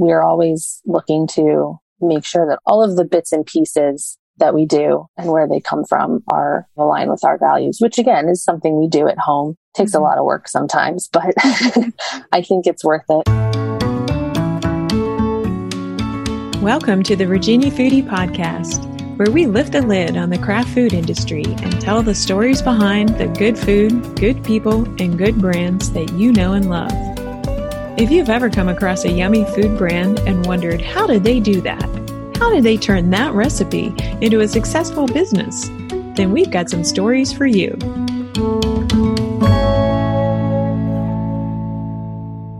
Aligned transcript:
we're 0.00 0.22
always 0.22 0.80
looking 0.86 1.26
to 1.26 1.78
make 2.00 2.24
sure 2.24 2.46
that 2.48 2.58
all 2.64 2.82
of 2.82 2.96
the 2.96 3.04
bits 3.04 3.32
and 3.32 3.44
pieces 3.44 4.16
that 4.38 4.54
we 4.54 4.64
do 4.64 5.04
and 5.18 5.30
where 5.30 5.46
they 5.46 5.60
come 5.60 5.84
from 5.84 6.24
are 6.32 6.66
aligned 6.78 7.10
with 7.10 7.22
our 7.22 7.36
values, 7.36 7.80
which 7.80 7.98
again 7.98 8.26
is 8.26 8.42
something 8.42 8.80
we 8.80 8.88
do 8.88 9.06
at 9.08 9.18
home. 9.18 9.56
Takes 9.74 9.92
a 9.92 9.98
mm-hmm. 9.98 10.04
lot 10.04 10.16
of 10.16 10.24
work 10.24 10.48
sometimes, 10.48 11.06
but 11.12 11.34
I 12.32 12.40
think 12.40 12.66
it's 12.66 12.82
worth 12.82 13.04
it. 13.10 13.28
Welcome 16.62 17.02
to 17.02 17.14
the 17.14 17.26
Virginia 17.26 17.70
Foodie 17.70 18.08
Podcast, 18.08 18.82
where 19.18 19.30
we 19.30 19.44
lift 19.44 19.72
the 19.72 19.82
lid 19.82 20.16
on 20.16 20.30
the 20.30 20.38
craft 20.38 20.70
food 20.70 20.94
industry 20.94 21.44
and 21.44 21.78
tell 21.78 22.02
the 22.02 22.14
stories 22.14 22.62
behind 22.62 23.10
the 23.18 23.26
good 23.26 23.58
food, 23.58 24.18
good 24.18 24.42
people, 24.44 24.84
and 24.98 25.18
good 25.18 25.38
brands 25.38 25.92
that 25.92 26.10
you 26.14 26.32
know 26.32 26.54
and 26.54 26.70
love. 26.70 27.19
If 28.00 28.10
you've 28.10 28.30
ever 28.30 28.48
come 28.48 28.70
across 28.70 29.04
a 29.04 29.10
yummy 29.10 29.44
food 29.44 29.76
brand 29.76 30.20
and 30.20 30.46
wondered, 30.46 30.80
how 30.80 31.06
did 31.06 31.22
they 31.22 31.38
do 31.38 31.60
that? 31.60 31.82
How 32.38 32.50
did 32.50 32.64
they 32.64 32.78
turn 32.78 33.10
that 33.10 33.34
recipe 33.34 33.92
into 34.22 34.40
a 34.40 34.48
successful 34.48 35.06
business? 35.06 35.68
Then 36.16 36.32
we've 36.32 36.50
got 36.50 36.70
some 36.70 36.82
stories 36.82 37.30
for 37.30 37.44
you. 37.44 37.76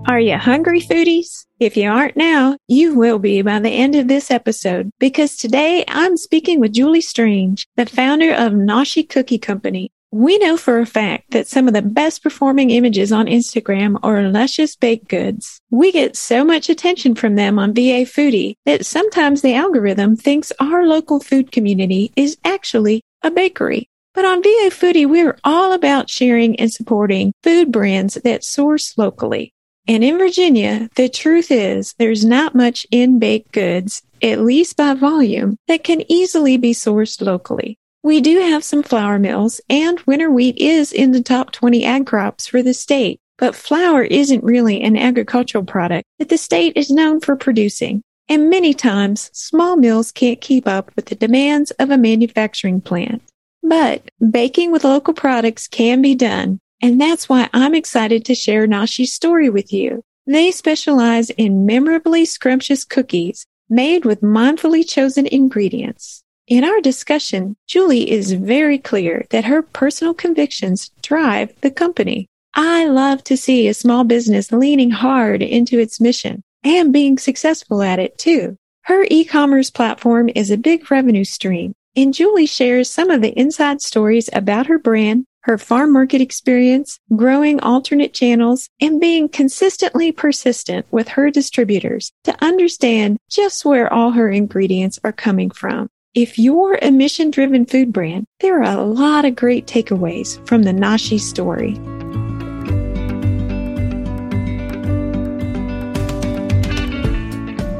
Are 0.06 0.20
you 0.20 0.36
hungry, 0.36 0.82
foodies? 0.82 1.46
If 1.58 1.74
you 1.74 1.88
aren't 1.88 2.18
now, 2.18 2.58
you 2.68 2.94
will 2.94 3.18
be 3.18 3.40
by 3.40 3.60
the 3.60 3.70
end 3.70 3.94
of 3.94 4.08
this 4.08 4.30
episode 4.30 4.90
because 4.98 5.38
today 5.38 5.84
I'm 5.88 6.18
speaking 6.18 6.60
with 6.60 6.74
Julie 6.74 7.00
Strange, 7.00 7.66
the 7.76 7.86
founder 7.86 8.34
of 8.34 8.52
Noshy 8.52 9.08
Cookie 9.08 9.38
Company, 9.38 9.90
we 10.12 10.38
know 10.38 10.56
for 10.56 10.80
a 10.80 10.86
fact 10.86 11.30
that 11.30 11.46
some 11.46 11.68
of 11.68 11.74
the 11.74 11.82
best 11.82 12.22
performing 12.22 12.70
images 12.70 13.12
on 13.12 13.26
Instagram 13.26 13.98
are 14.02 14.22
luscious 14.22 14.74
baked 14.74 15.08
goods. 15.08 15.60
We 15.70 15.92
get 15.92 16.16
so 16.16 16.44
much 16.44 16.68
attention 16.68 17.14
from 17.14 17.36
them 17.36 17.60
on 17.60 17.74
VA 17.74 18.04
Foodie 18.04 18.54
that 18.66 18.84
sometimes 18.84 19.40
the 19.40 19.54
algorithm 19.54 20.16
thinks 20.16 20.52
our 20.58 20.84
local 20.84 21.20
food 21.20 21.52
community 21.52 22.12
is 22.16 22.36
actually 22.44 23.02
a 23.22 23.30
bakery. 23.30 23.88
But 24.12 24.24
on 24.24 24.42
VA 24.42 24.70
Foodie, 24.70 25.08
we're 25.08 25.38
all 25.44 25.72
about 25.72 26.10
sharing 26.10 26.58
and 26.58 26.72
supporting 26.72 27.32
food 27.44 27.70
brands 27.70 28.14
that 28.14 28.42
source 28.42 28.98
locally. 28.98 29.54
And 29.86 30.02
in 30.02 30.18
Virginia, 30.18 30.88
the 30.96 31.08
truth 31.08 31.52
is 31.52 31.94
there's 31.98 32.24
not 32.24 32.54
much 32.54 32.84
in 32.90 33.20
baked 33.20 33.52
goods, 33.52 34.02
at 34.22 34.40
least 34.40 34.76
by 34.76 34.94
volume, 34.94 35.56
that 35.68 35.84
can 35.84 36.02
easily 36.10 36.56
be 36.56 36.72
sourced 36.72 37.20
locally. 37.20 37.78
We 38.02 38.22
do 38.22 38.40
have 38.40 38.64
some 38.64 38.82
flour 38.82 39.18
mills 39.18 39.60
and 39.68 40.00
winter 40.00 40.30
wheat 40.30 40.56
is 40.56 40.90
in 40.90 41.12
the 41.12 41.22
top 41.22 41.52
20 41.52 41.84
ag 41.84 42.06
crops 42.06 42.46
for 42.46 42.62
the 42.62 42.72
state, 42.72 43.20
but 43.36 43.54
flour 43.54 44.02
isn't 44.02 44.42
really 44.42 44.80
an 44.80 44.96
agricultural 44.96 45.64
product 45.64 46.06
that 46.18 46.30
the 46.30 46.38
state 46.38 46.76
is 46.76 46.90
known 46.90 47.20
for 47.20 47.36
producing. 47.36 48.02
And 48.26 48.48
many 48.48 48.72
times 48.72 49.30
small 49.34 49.76
mills 49.76 50.12
can't 50.12 50.40
keep 50.40 50.66
up 50.66 50.90
with 50.96 51.06
the 51.06 51.14
demands 51.14 51.72
of 51.72 51.90
a 51.90 51.98
manufacturing 51.98 52.80
plant. 52.80 53.22
But 53.62 54.10
baking 54.30 54.72
with 54.72 54.84
local 54.84 55.12
products 55.12 55.68
can 55.68 56.00
be 56.00 56.14
done. 56.14 56.58
And 56.80 56.98
that's 56.98 57.28
why 57.28 57.50
I'm 57.52 57.74
excited 57.74 58.24
to 58.24 58.34
share 58.34 58.66
Noshy's 58.66 59.12
story 59.12 59.50
with 59.50 59.74
you. 59.74 60.02
They 60.26 60.52
specialize 60.52 61.28
in 61.30 61.66
memorably 61.66 62.24
scrumptious 62.24 62.84
cookies 62.84 63.44
made 63.68 64.06
with 64.06 64.22
mindfully 64.22 64.88
chosen 64.88 65.26
ingredients. 65.26 66.24
In 66.50 66.64
our 66.64 66.80
discussion, 66.80 67.54
Julie 67.68 68.10
is 68.10 68.32
very 68.32 68.76
clear 68.76 69.24
that 69.30 69.44
her 69.44 69.62
personal 69.62 70.14
convictions 70.14 70.90
drive 71.00 71.54
the 71.60 71.70
company. 71.70 72.26
I 72.54 72.86
love 72.86 73.22
to 73.24 73.36
see 73.36 73.68
a 73.68 73.72
small 73.72 74.02
business 74.02 74.50
leaning 74.50 74.90
hard 74.90 75.42
into 75.42 75.78
its 75.78 76.00
mission 76.00 76.42
and 76.64 76.92
being 76.92 77.18
successful 77.18 77.82
at 77.82 78.00
it 78.00 78.18
too. 78.18 78.56
Her 78.86 79.06
e-commerce 79.12 79.70
platform 79.70 80.28
is 80.34 80.50
a 80.50 80.56
big 80.56 80.90
revenue 80.90 81.22
stream 81.24 81.72
and 81.94 82.12
Julie 82.12 82.46
shares 82.46 82.90
some 82.90 83.10
of 83.10 83.22
the 83.22 83.38
inside 83.38 83.80
stories 83.80 84.28
about 84.32 84.66
her 84.66 84.78
brand, 84.78 85.26
her 85.42 85.56
farm 85.56 85.92
market 85.92 86.20
experience, 86.20 86.98
growing 87.14 87.60
alternate 87.60 88.12
channels, 88.12 88.68
and 88.80 89.00
being 89.00 89.28
consistently 89.28 90.10
persistent 90.10 90.84
with 90.90 91.06
her 91.08 91.30
distributors 91.30 92.10
to 92.24 92.44
understand 92.44 93.18
just 93.28 93.64
where 93.64 93.92
all 93.92 94.10
her 94.10 94.30
ingredients 94.30 94.98
are 95.04 95.12
coming 95.12 95.50
from. 95.50 95.88
If 96.14 96.40
you're 96.40 96.76
a 96.82 96.90
mission 96.90 97.30
driven 97.30 97.64
food 97.64 97.92
brand, 97.92 98.26
there 98.40 98.58
are 98.64 98.76
a 98.76 98.82
lot 98.82 99.24
of 99.24 99.36
great 99.36 99.68
takeaways 99.68 100.44
from 100.44 100.64
the 100.64 100.72
Noshy 100.72 101.20
story. 101.20 101.76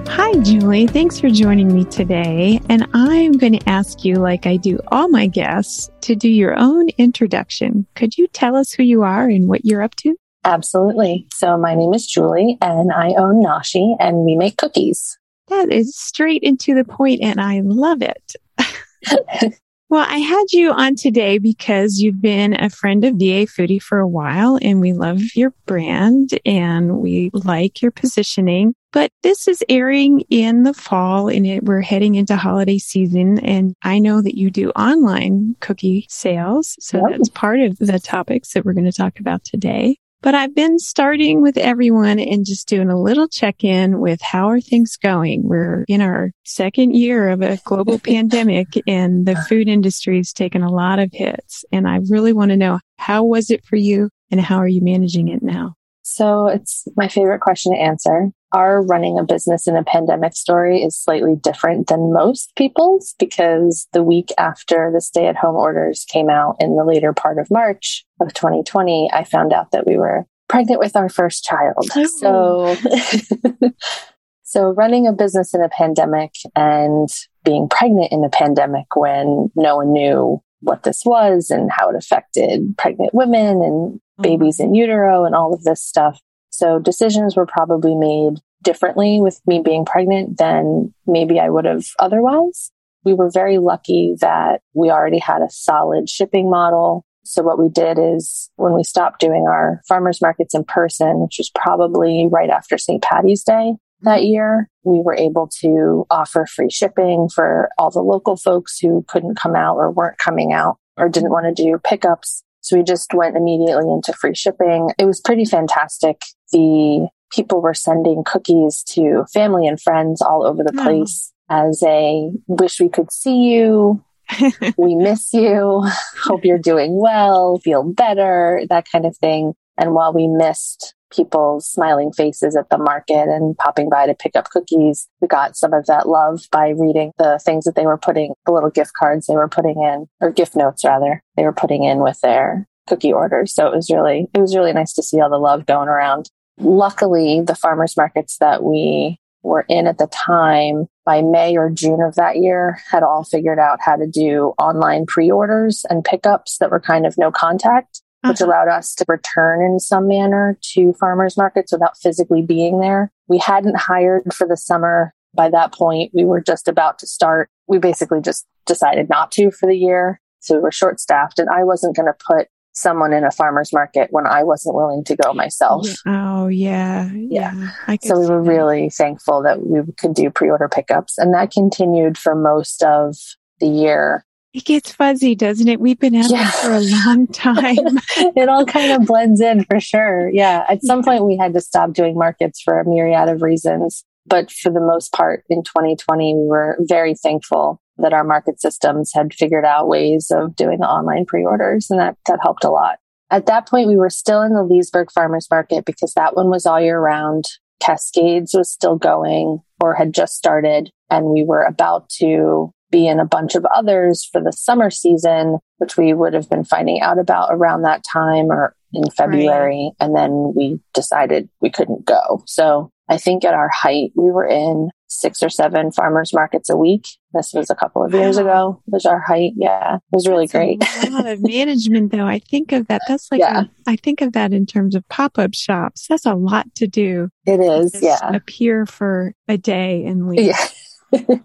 Hi, 0.06 0.32
Julie. 0.42 0.86
Thanks 0.86 1.18
for 1.18 1.28
joining 1.28 1.74
me 1.74 1.84
today. 1.86 2.60
And 2.68 2.86
I'm 2.94 3.32
going 3.32 3.58
to 3.58 3.68
ask 3.68 4.04
you, 4.04 4.14
like 4.14 4.46
I 4.46 4.58
do 4.58 4.78
all 4.92 5.08
my 5.08 5.26
guests, 5.26 5.90
to 6.02 6.14
do 6.14 6.28
your 6.28 6.56
own 6.56 6.90
introduction. 6.98 7.84
Could 7.96 8.16
you 8.16 8.28
tell 8.28 8.54
us 8.54 8.70
who 8.70 8.84
you 8.84 9.02
are 9.02 9.28
and 9.28 9.48
what 9.48 9.64
you're 9.64 9.82
up 9.82 9.96
to? 9.96 10.14
Absolutely. 10.44 11.26
So, 11.34 11.58
my 11.58 11.74
name 11.74 11.92
is 11.94 12.06
Julie, 12.06 12.58
and 12.62 12.92
I 12.92 13.08
own 13.18 13.42
Noshy, 13.44 13.96
and 13.98 14.24
we 14.24 14.36
make 14.36 14.56
cookies. 14.56 15.18
That 15.50 15.72
is 15.72 15.96
straight 15.96 16.42
into 16.42 16.74
the 16.74 16.84
point 16.84 17.20
and 17.22 17.40
I 17.40 17.60
love 17.64 18.02
it. 18.02 18.34
well, 19.88 20.06
I 20.08 20.18
had 20.18 20.44
you 20.52 20.70
on 20.70 20.94
today 20.94 21.38
because 21.38 21.98
you've 21.98 22.22
been 22.22 22.54
a 22.54 22.70
friend 22.70 23.04
of 23.04 23.14
VA 23.14 23.46
Foodie 23.46 23.82
for 23.82 23.98
a 23.98 24.06
while 24.06 24.58
and 24.62 24.80
we 24.80 24.92
love 24.92 25.20
your 25.34 25.52
brand 25.66 26.38
and 26.46 26.98
we 26.98 27.30
like 27.32 27.82
your 27.82 27.90
positioning. 27.90 28.74
But 28.92 29.10
this 29.24 29.48
is 29.48 29.62
airing 29.68 30.20
in 30.30 30.62
the 30.62 30.74
fall 30.74 31.28
and 31.28 31.44
it, 31.44 31.64
we're 31.64 31.80
heading 31.80 32.14
into 32.14 32.36
holiday 32.36 32.78
season. 32.78 33.40
And 33.40 33.74
I 33.82 33.98
know 33.98 34.22
that 34.22 34.38
you 34.38 34.52
do 34.52 34.70
online 34.70 35.56
cookie 35.58 36.06
sales. 36.08 36.76
So 36.78 36.98
yep. 36.98 37.18
that's 37.18 37.28
part 37.28 37.58
of 37.58 37.76
the 37.78 37.98
topics 37.98 38.52
that 38.52 38.64
we're 38.64 38.72
going 38.72 38.84
to 38.84 38.92
talk 38.92 39.18
about 39.18 39.42
today. 39.42 39.96
But 40.22 40.34
I've 40.34 40.54
been 40.54 40.78
starting 40.78 41.40
with 41.40 41.56
everyone 41.56 42.18
and 42.18 42.44
just 42.44 42.68
doing 42.68 42.90
a 42.90 43.00
little 43.00 43.26
check 43.26 43.64
in 43.64 44.00
with 44.00 44.20
how 44.20 44.48
are 44.50 44.60
things 44.60 44.96
going? 44.96 45.42
We're 45.44 45.84
in 45.88 46.02
our 46.02 46.32
second 46.44 46.94
year 46.94 47.30
of 47.30 47.40
a 47.40 47.58
global 47.64 47.98
pandemic 48.04 48.68
and 48.86 49.24
the 49.24 49.36
food 49.48 49.66
industry 49.66 50.18
has 50.18 50.32
taken 50.32 50.62
a 50.62 50.70
lot 50.70 50.98
of 50.98 51.10
hits. 51.12 51.64
And 51.72 51.88
I 51.88 52.00
really 52.10 52.34
want 52.34 52.50
to 52.50 52.58
know 52.58 52.80
how 52.98 53.24
was 53.24 53.50
it 53.50 53.64
for 53.64 53.76
you 53.76 54.10
and 54.30 54.40
how 54.40 54.56
are 54.56 54.68
you 54.68 54.82
managing 54.82 55.28
it 55.28 55.42
now? 55.42 55.74
So 56.12 56.48
it's 56.48 56.88
my 56.96 57.06
favorite 57.06 57.40
question 57.40 57.72
to 57.72 57.78
answer 57.78 58.32
our 58.52 58.82
running 58.82 59.16
a 59.16 59.22
business 59.22 59.68
in 59.68 59.76
a 59.76 59.84
pandemic 59.84 60.34
story 60.34 60.82
is 60.82 60.98
slightly 60.98 61.36
different 61.36 61.86
than 61.86 62.12
most 62.12 62.52
people's 62.56 63.14
because 63.20 63.86
the 63.92 64.02
week 64.02 64.32
after 64.36 64.90
the 64.92 65.00
stay 65.00 65.28
at 65.28 65.36
home 65.36 65.54
orders 65.54 66.04
came 66.10 66.28
out 66.28 66.56
in 66.58 66.74
the 66.74 66.84
later 66.84 67.12
part 67.12 67.38
of 67.38 67.48
March 67.48 68.04
of 68.20 68.34
2020, 68.34 69.08
I 69.12 69.22
found 69.22 69.52
out 69.52 69.70
that 69.70 69.86
we 69.86 69.96
were 69.96 70.26
pregnant 70.48 70.80
with 70.80 70.96
our 70.96 71.08
first 71.08 71.44
child. 71.44 71.88
Oh. 71.94 72.74
So, 72.80 73.70
so 74.42 74.70
running 74.70 75.06
a 75.06 75.12
business 75.12 75.54
in 75.54 75.62
a 75.62 75.68
pandemic 75.68 76.32
and 76.56 77.08
being 77.44 77.68
pregnant 77.68 78.10
in 78.10 78.24
a 78.24 78.30
pandemic 78.30 78.96
when 78.96 79.52
no 79.54 79.76
one 79.76 79.92
knew 79.92 80.42
what 80.60 80.82
this 80.82 81.02
was 81.04 81.50
and 81.50 81.70
how 81.70 81.88
it 81.90 81.96
affected 81.96 82.74
pregnant 82.76 83.14
women 83.14 83.62
and 83.62 83.94
mm-hmm. 83.94 84.22
babies 84.22 84.60
in 84.60 84.74
utero 84.74 85.24
and 85.24 85.34
all 85.34 85.54
of 85.54 85.62
this 85.64 85.82
stuff 85.82 86.20
so 86.50 86.78
decisions 86.78 87.36
were 87.36 87.46
probably 87.46 87.94
made 87.94 88.40
differently 88.62 89.18
with 89.20 89.40
me 89.46 89.62
being 89.64 89.84
pregnant 89.84 90.36
than 90.36 90.92
maybe 91.06 91.40
I 91.40 91.48
would 91.48 91.64
have 91.64 91.86
otherwise. 91.98 92.70
We 93.04 93.14
were 93.14 93.30
very 93.30 93.58
lucky 93.58 94.14
that 94.20 94.60
we 94.74 94.90
already 94.90 95.18
had 95.18 95.40
a 95.40 95.48
solid 95.48 96.10
shipping 96.10 96.50
model. 96.50 97.06
So 97.24 97.42
what 97.42 97.58
we 97.58 97.70
did 97.70 97.98
is 97.98 98.50
when 98.56 98.74
we 98.74 98.84
stopped 98.84 99.20
doing 99.20 99.46
our 99.48 99.80
farmers 99.88 100.20
markets 100.20 100.54
in 100.54 100.64
person, 100.64 101.20
which 101.20 101.36
was 101.38 101.50
probably 101.54 102.28
right 102.30 102.50
after 102.50 102.76
St. 102.76 103.02
Patty's 103.02 103.42
Day 103.42 103.74
that 104.02 104.24
year, 104.24 104.68
we 104.82 105.00
were 105.00 105.14
able 105.14 105.48
to 105.60 106.06
offer 106.10 106.46
free 106.46 106.70
shipping 106.70 107.28
for 107.28 107.70
all 107.78 107.90
the 107.90 108.00
local 108.00 108.36
folks 108.36 108.78
who 108.78 109.04
couldn't 109.08 109.36
come 109.36 109.54
out 109.54 109.76
or 109.76 109.90
weren't 109.90 110.18
coming 110.18 110.52
out 110.52 110.78
or 110.96 111.08
didn't 111.08 111.30
want 111.30 111.54
to 111.54 111.62
do 111.62 111.78
pickups. 111.82 112.42
So 112.60 112.76
we 112.76 112.82
just 112.82 113.14
went 113.14 113.36
immediately 113.36 113.90
into 113.90 114.12
free 114.12 114.34
shipping. 114.34 114.90
It 114.98 115.06
was 115.06 115.20
pretty 115.20 115.44
fantastic. 115.44 116.22
The 116.52 117.08
people 117.32 117.62
were 117.62 117.74
sending 117.74 118.22
cookies 118.24 118.82
to 118.82 119.24
family 119.32 119.66
and 119.66 119.80
friends 119.80 120.20
all 120.20 120.44
over 120.44 120.62
the 120.62 120.72
place 120.72 121.32
oh. 121.48 121.68
as 121.68 121.82
a 121.82 122.30
wish 122.48 122.80
we 122.80 122.88
could 122.88 123.12
see 123.12 123.50
you. 123.50 124.04
we 124.76 124.94
miss 124.94 125.32
you. 125.32 125.84
Hope 126.22 126.44
you're 126.44 126.58
doing 126.58 127.00
well. 127.00 127.58
Feel 127.58 127.82
better. 127.82 128.62
That 128.68 128.86
kind 128.90 129.04
of 129.04 129.16
thing. 129.16 129.54
And 129.76 129.94
while 129.94 130.12
we 130.12 130.28
missed 130.28 130.94
people's 131.10 131.68
smiling 131.68 132.12
faces 132.12 132.56
at 132.56 132.70
the 132.70 132.78
market 132.78 133.28
and 133.28 133.56
popping 133.56 133.88
by 133.88 134.06
to 134.06 134.14
pick 134.14 134.36
up 134.36 134.50
cookies. 134.50 135.08
We 135.20 135.28
got 135.28 135.56
some 135.56 135.72
of 135.72 135.86
that 135.86 136.08
love 136.08 136.46
by 136.50 136.70
reading 136.70 137.12
the 137.18 137.40
things 137.44 137.64
that 137.64 137.74
they 137.74 137.86
were 137.86 137.98
putting, 137.98 138.34
the 138.46 138.52
little 138.52 138.70
gift 138.70 138.92
cards 138.98 139.26
they 139.26 139.36
were 139.36 139.48
putting 139.48 139.82
in, 139.82 140.06
or 140.20 140.30
gift 140.30 140.56
notes 140.56 140.84
rather, 140.84 141.22
they 141.36 141.44
were 141.44 141.52
putting 141.52 141.84
in 141.84 141.98
with 141.98 142.20
their 142.20 142.66
cookie 142.86 143.12
orders. 143.12 143.54
So 143.54 143.66
it 143.66 143.74
was 143.74 143.90
really, 143.90 144.28
it 144.34 144.40
was 144.40 144.56
really 144.56 144.72
nice 144.72 144.92
to 144.94 145.02
see 145.02 145.20
all 145.20 145.30
the 145.30 145.38
love 145.38 145.66
going 145.66 145.88
around. 145.88 146.30
Luckily, 146.58 147.40
the 147.40 147.54
farmers 147.54 147.96
markets 147.96 148.36
that 148.38 148.62
we 148.62 149.18
were 149.42 149.64
in 149.68 149.86
at 149.86 149.98
the 149.98 150.06
time 150.08 150.86
by 151.06 151.22
May 151.22 151.56
or 151.56 151.70
June 151.70 152.02
of 152.02 152.14
that 152.16 152.36
year 152.36 152.78
had 152.90 153.02
all 153.02 153.24
figured 153.24 153.58
out 153.58 153.80
how 153.80 153.96
to 153.96 154.06
do 154.06 154.52
online 154.58 155.06
pre-orders 155.06 155.86
and 155.88 156.04
pickups 156.04 156.58
that 156.58 156.70
were 156.70 156.80
kind 156.80 157.06
of 157.06 157.16
no 157.16 157.30
contact, 157.30 158.02
uh-huh. 158.22 158.32
which 158.32 158.40
allowed 158.40 158.68
us 158.68 158.94
to 158.96 159.04
return 159.08 159.62
in 159.62 159.80
some 159.80 160.08
manner 160.08 160.58
to 160.60 160.92
farmers 160.94 161.36
markets 161.36 161.72
without 161.72 161.96
physically 161.98 162.42
being 162.42 162.80
there. 162.80 163.10
We 163.28 163.38
hadn't 163.38 163.78
hired 163.78 164.32
for 164.34 164.46
the 164.46 164.56
summer. 164.56 165.14
By 165.34 165.48
that 165.50 165.72
point, 165.72 166.10
we 166.12 166.24
were 166.24 166.40
just 166.40 166.68
about 166.68 166.98
to 167.00 167.06
start. 167.06 167.48
We 167.66 167.78
basically 167.78 168.20
just 168.20 168.46
decided 168.66 169.08
not 169.08 169.30
to 169.32 169.50
for 169.50 169.68
the 169.68 169.76
year. 169.76 170.20
So 170.40 170.56
we 170.56 170.60
were 170.60 170.72
short 170.72 171.00
staffed 171.00 171.38
and 171.38 171.48
I 171.48 171.64
wasn't 171.64 171.96
going 171.96 172.06
to 172.06 172.16
put 172.26 172.48
someone 172.72 173.12
in 173.12 173.24
a 173.24 173.30
farmer's 173.30 173.72
market 173.72 174.08
when 174.10 174.26
I 174.26 174.42
wasn't 174.42 174.74
willing 174.74 175.04
to 175.04 175.16
go 175.16 175.32
myself. 175.32 175.86
Oh, 176.06 176.48
yeah. 176.48 177.10
Yeah. 177.12 177.70
yeah. 177.88 177.96
So 178.02 178.18
we 178.18 178.26
were 178.26 178.42
that. 178.42 178.50
really 178.50 178.90
thankful 178.90 179.42
that 179.42 179.66
we 179.66 179.80
could 179.94 180.14
do 180.14 180.30
pre 180.30 180.50
order 180.50 180.68
pickups. 180.68 181.18
And 181.18 181.34
that 181.34 181.50
continued 181.50 182.16
for 182.16 182.34
most 182.34 182.82
of 182.82 183.16
the 183.60 183.68
year. 183.68 184.24
It 184.52 184.64
gets 184.64 184.90
fuzzy, 184.90 185.36
doesn't 185.36 185.68
it? 185.68 185.80
We've 185.80 185.98
been 185.98 186.16
at 186.16 186.30
yeah. 186.30 186.48
it 186.48 186.54
for 186.54 186.72
a 186.72 186.80
long 186.80 187.28
time. 187.28 187.98
it 188.36 188.48
all 188.48 188.66
kind 188.66 188.90
of 188.92 189.06
blends 189.06 189.40
in 189.40 189.64
for 189.64 189.78
sure. 189.78 190.28
Yeah. 190.30 190.64
At 190.68 190.82
some 190.82 191.04
point, 191.04 191.24
we 191.24 191.36
had 191.36 191.54
to 191.54 191.60
stop 191.60 191.92
doing 191.92 192.16
markets 192.16 192.60
for 192.60 192.80
a 192.80 192.88
myriad 192.88 193.28
of 193.28 193.42
reasons. 193.42 194.04
But 194.26 194.50
for 194.50 194.70
the 194.70 194.80
most 194.80 195.12
part, 195.12 195.44
in 195.48 195.62
2020, 195.62 196.34
we 196.34 196.46
were 196.46 196.76
very 196.80 197.14
thankful 197.14 197.80
that 197.98 198.12
our 198.12 198.24
market 198.24 198.60
systems 198.60 199.12
had 199.14 199.32
figured 199.34 199.64
out 199.64 199.88
ways 199.88 200.30
of 200.30 200.56
doing 200.56 200.80
the 200.80 200.88
online 200.88 201.26
pre-orders 201.26 201.90
and 201.90 202.00
that, 202.00 202.16
that 202.26 202.38
helped 202.42 202.64
a 202.64 202.70
lot. 202.70 202.98
At 203.30 203.46
that 203.46 203.68
point, 203.68 203.88
we 203.88 203.96
were 203.96 204.10
still 204.10 204.42
in 204.42 204.54
the 204.54 204.64
Leesburg 204.64 205.12
farmers 205.12 205.46
market 205.50 205.84
because 205.84 206.12
that 206.14 206.34
one 206.34 206.50
was 206.50 206.66
all 206.66 206.80
year 206.80 206.98
round. 206.98 207.44
Cascades 207.78 208.52
was 208.54 208.70
still 208.70 208.96
going 208.96 209.60
or 209.80 209.94
had 209.94 210.12
just 210.12 210.34
started 210.34 210.90
and 211.08 211.26
we 211.26 211.44
were 211.44 211.62
about 211.62 212.08
to 212.08 212.72
be 212.90 213.06
in 213.06 213.20
a 213.20 213.24
bunch 213.24 213.54
of 213.54 213.64
others 213.66 214.28
for 214.30 214.40
the 214.40 214.52
summer 214.52 214.90
season, 214.90 215.58
which 215.78 215.96
we 215.96 216.12
would 216.12 216.34
have 216.34 216.48
been 216.48 216.64
finding 216.64 217.00
out 217.00 217.18
about 217.18 217.48
around 217.52 217.82
that 217.82 218.04
time 218.04 218.50
or 218.50 218.74
in 218.92 219.08
February. 219.10 219.92
Right. 220.00 220.06
And 220.06 220.16
then 220.16 220.52
we 220.54 220.80
decided 220.94 221.48
we 221.60 221.70
couldn't 221.70 222.04
go. 222.04 222.42
So 222.46 222.90
I 223.08 223.18
think 223.18 223.44
at 223.44 223.54
our 223.54 223.68
height, 223.68 224.12
we 224.14 224.30
were 224.30 224.46
in 224.46 224.88
six 225.08 225.42
or 225.42 225.50
seven 225.50 225.90
farmers 225.90 226.32
markets 226.32 226.70
a 226.70 226.76
week. 226.76 227.08
This 227.34 227.52
was 227.52 227.68
a 227.68 227.74
couple 227.74 228.04
of 228.04 228.14
years 228.14 228.36
wow. 228.36 228.42
ago. 228.42 228.82
Was 228.86 229.04
our 229.06 229.20
height? 229.20 229.52
Yeah, 229.56 229.96
it 229.96 230.00
was 230.12 230.28
really 230.28 230.46
That's 230.46 230.52
great. 230.52 230.84
A 231.08 231.10
lot 231.10 231.26
of 231.26 231.40
management, 231.42 232.12
though. 232.12 232.26
I 232.26 232.38
think 232.38 232.72
of 232.72 232.86
that. 232.86 233.02
That's 233.08 233.30
like 233.30 233.40
yeah. 233.40 233.62
A, 233.62 233.90
I 233.90 233.96
think 233.96 234.20
of 234.20 234.32
that 234.34 234.52
in 234.52 234.66
terms 234.66 234.94
of 234.94 235.08
pop 235.08 235.38
up 235.38 235.54
shops. 235.54 236.06
That's 236.08 236.26
a 236.26 236.34
lot 236.34 236.72
to 236.76 236.86
do. 236.86 237.28
It 237.46 237.60
is. 237.60 237.92
Just 237.92 238.04
yeah, 238.04 238.34
appear 238.34 238.86
for 238.86 239.34
a 239.48 239.58
day 239.58 240.04
and 240.04 240.28
leave. 240.28 240.46
Yeah. 240.46 240.66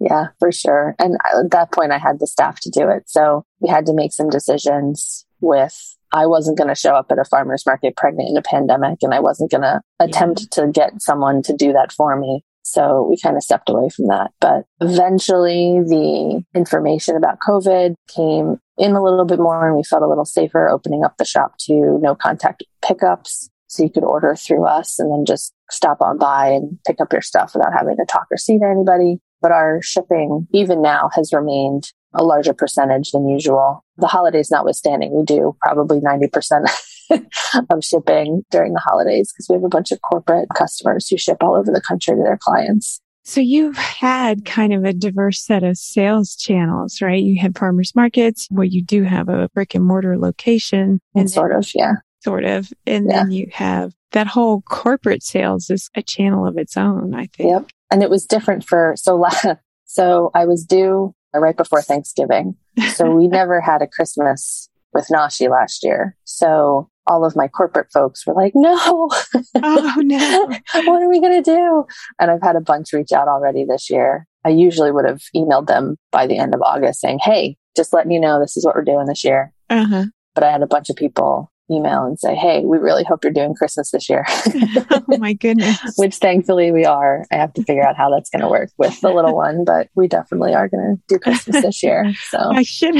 yeah, 0.00 0.28
for 0.38 0.52
sure. 0.52 0.94
And 0.98 1.16
at 1.34 1.50
that 1.50 1.72
point, 1.72 1.92
I 1.92 1.98
had 1.98 2.20
the 2.20 2.26
staff 2.26 2.60
to 2.60 2.70
do 2.70 2.88
it. 2.88 3.08
So 3.08 3.44
we 3.60 3.68
had 3.68 3.86
to 3.86 3.94
make 3.94 4.12
some 4.12 4.28
decisions 4.28 5.26
with 5.40 5.96
I 6.12 6.26
wasn't 6.26 6.56
going 6.56 6.68
to 6.68 6.74
show 6.74 6.94
up 6.94 7.06
at 7.10 7.18
a 7.18 7.24
farmer's 7.24 7.66
market 7.66 7.96
pregnant 7.96 8.30
in 8.30 8.36
a 8.36 8.42
pandemic 8.42 8.98
and 9.02 9.12
I 9.12 9.20
wasn't 9.20 9.50
going 9.50 9.62
to 9.62 9.80
attempt 10.00 10.50
to 10.52 10.68
get 10.68 11.02
someone 11.02 11.42
to 11.42 11.52
do 11.54 11.72
that 11.72 11.92
for 11.92 12.16
me. 12.18 12.42
So 12.62 13.06
we 13.08 13.16
kind 13.16 13.36
of 13.36 13.42
stepped 13.42 13.68
away 13.68 13.88
from 13.90 14.08
that. 14.08 14.32
But 14.40 14.64
eventually 14.80 15.80
the 15.84 16.42
information 16.54 17.16
about 17.16 17.38
COVID 17.46 17.94
came 18.08 18.58
in 18.76 18.92
a 18.92 19.02
little 19.02 19.24
bit 19.24 19.38
more 19.38 19.66
and 19.66 19.76
we 19.76 19.84
felt 19.84 20.02
a 20.02 20.08
little 20.08 20.24
safer 20.24 20.68
opening 20.68 21.04
up 21.04 21.16
the 21.16 21.24
shop 21.24 21.58
to 21.60 21.98
no 22.00 22.14
contact 22.14 22.64
pickups. 22.82 23.48
So 23.76 23.82
you 23.82 23.90
could 23.90 24.04
order 24.04 24.34
through 24.34 24.66
us 24.66 24.98
and 24.98 25.12
then 25.12 25.26
just 25.26 25.52
stop 25.70 26.00
on 26.00 26.16
by 26.16 26.48
and 26.48 26.78
pick 26.86 27.00
up 27.00 27.12
your 27.12 27.20
stuff 27.20 27.52
without 27.54 27.74
having 27.74 27.96
to 27.96 28.06
talk 28.06 28.26
or 28.30 28.38
see 28.38 28.58
to 28.58 28.64
anybody. 28.64 29.18
But 29.42 29.52
our 29.52 29.82
shipping, 29.82 30.46
even 30.52 30.80
now, 30.80 31.10
has 31.14 31.32
remained 31.32 31.92
a 32.14 32.24
larger 32.24 32.54
percentage 32.54 33.10
than 33.10 33.28
usual. 33.28 33.84
The 33.98 34.06
holidays 34.06 34.50
notwithstanding, 34.50 35.14
we 35.14 35.24
do 35.24 35.54
probably 35.60 36.00
90% 36.00 36.64
of 37.70 37.84
shipping 37.84 38.44
during 38.50 38.72
the 38.72 38.80
holidays 38.80 39.30
because 39.32 39.46
we 39.50 39.56
have 39.56 39.64
a 39.64 39.68
bunch 39.68 39.92
of 39.92 40.00
corporate 40.00 40.48
customers 40.56 41.06
who 41.08 41.18
ship 41.18 41.42
all 41.42 41.54
over 41.54 41.70
the 41.70 41.82
country 41.82 42.14
to 42.14 42.22
their 42.22 42.38
clients. 42.40 43.00
So 43.24 43.40
you've 43.40 43.76
had 43.76 44.44
kind 44.44 44.72
of 44.72 44.84
a 44.84 44.92
diverse 44.92 45.44
set 45.44 45.64
of 45.64 45.76
sales 45.76 46.36
channels, 46.36 47.02
right? 47.02 47.22
You 47.22 47.40
had 47.40 47.58
farmers 47.58 47.92
markets 47.94 48.46
where 48.50 48.64
you 48.64 48.82
do 48.82 49.02
have 49.02 49.28
a 49.28 49.48
brick 49.52 49.74
and 49.74 49.84
mortar 49.84 50.16
location. 50.16 51.00
And 51.14 51.28
sort 51.28 51.52
of, 51.52 51.68
yeah. 51.74 51.94
Sort 52.26 52.44
of. 52.44 52.72
And 52.88 53.06
yeah. 53.08 53.22
then 53.22 53.30
you 53.30 53.48
have 53.52 53.94
that 54.10 54.26
whole 54.26 54.62
corporate 54.62 55.22
sales 55.22 55.70
is 55.70 55.88
a 55.94 56.02
channel 56.02 56.44
of 56.44 56.58
its 56.58 56.76
own, 56.76 57.14
I 57.14 57.26
think. 57.26 57.50
Yep. 57.50 57.70
And 57.92 58.02
it 58.02 58.10
was 58.10 58.26
different 58.26 58.64
for, 58.64 58.94
so, 58.96 59.24
so 59.84 60.32
I 60.34 60.44
was 60.44 60.64
due 60.64 61.14
right 61.32 61.56
before 61.56 61.82
Thanksgiving. 61.82 62.56
So 62.94 63.08
we 63.14 63.28
never 63.28 63.60
had 63.60 63.80
a 63.80 63.86
Christmas 63.86 64.68
with 64.92 65.06
Noshy 65.06 65.48
last 65.48 65.84
year. 65.84 66.16
So 66.24 66.90
all 67.06 67.24
of 67.24 67.36
my 67.36 67.46
corporate 67.46 67.92
folks 67.92 68.26
were 68.26 68.34
like, 68.34 68.54
no, 68.56 68.76
oh 68.76 69.94
no, 69.98 70.46
what 70.72 71.02
are 71.02 71.08
we 71.08 71.20
going 71.20 71.40
to 71.40 71.54
do? 71.54 71.86
And 72.18 72.32
I've 72.32 72.42
had 72.42 72.56
a 72.56 72.60
bunch 72.60 72.92
reach 72.92 73.12
out 73.12 73.28
already 73.28 73.64
this 73.64 73.88
year. 73.88 74.26
I 74.44 74.48
usually 74.48 74.90
would 74.90 75.06
have 75.06 75.22
emailed 75.34 75.68
them 75.68 75.96
by 76.10 76.26
the 76.26 76.38
end 76.38 76.56
of 76.56 76.62
August 76.62 77.00
saying, 77.00 77.20
Hey, 77.22 77.56
just 77.76 77.92
letting 77.92 78.10
you 78.10 78.18
know, 78.18 78.40
this 78.40 78.56
is 78.56 78.64
what 78.64 78.74
we're 78.74 78.82
doing 78.82 79.06
this 79.06 79.22
year. 79.22 79.52
Uh-huh. 79.70 80.06
But 80.34 80.44
I 80.44 80.50
had 80.50 80.62
a 80.62 80.66
bunch 80.66 80.90
of 80.90 80.96
people 80.96 81.50
email 81.70 82.04
and 82.04 82.18
say, 82.18 82.34
Hey, 82.34 82.64
we 82.64 82.78
really 82.78 83.04
hope 83.04 83.24
you're 83.24 83.32
doing 83.32 83.54
Christmas 83.54 83.90
this 83.90 84.08
year. 84.08 84.24
oh 84.90 85.02
my 85.18 85.32
goodness. 85.32 85.78
Which 85.96 86.16
thankfully 86.16 86.70
we 86.70 86.84
are. 86.84 87.24
I 87.32 87.36
have 87.36 87.52
to 87.54 87.62
figure 87.64 87.86
out 87.86 87.96
how 87.96 88.10
that's 88.10 88.30
going 88.30 88.42
to 88.42 88.48
work 88.48 88.70
with 88.78 89.00
the 89.00 89.10
little 89.10 89.34
one, 89.34 89.64
but 89.64 89.88
we 89.94 90.08
definitely 90.08 90.54
are 90.54 90.68
going 90.68 90.96
to 90.96 91.02
do 91.08 91.18
Christmas 91.18 91.62
this 91.62 91.82
year. 91.82 92.12
So 92.26 92.38
I 92.38 92.62
should, 92.62 92.96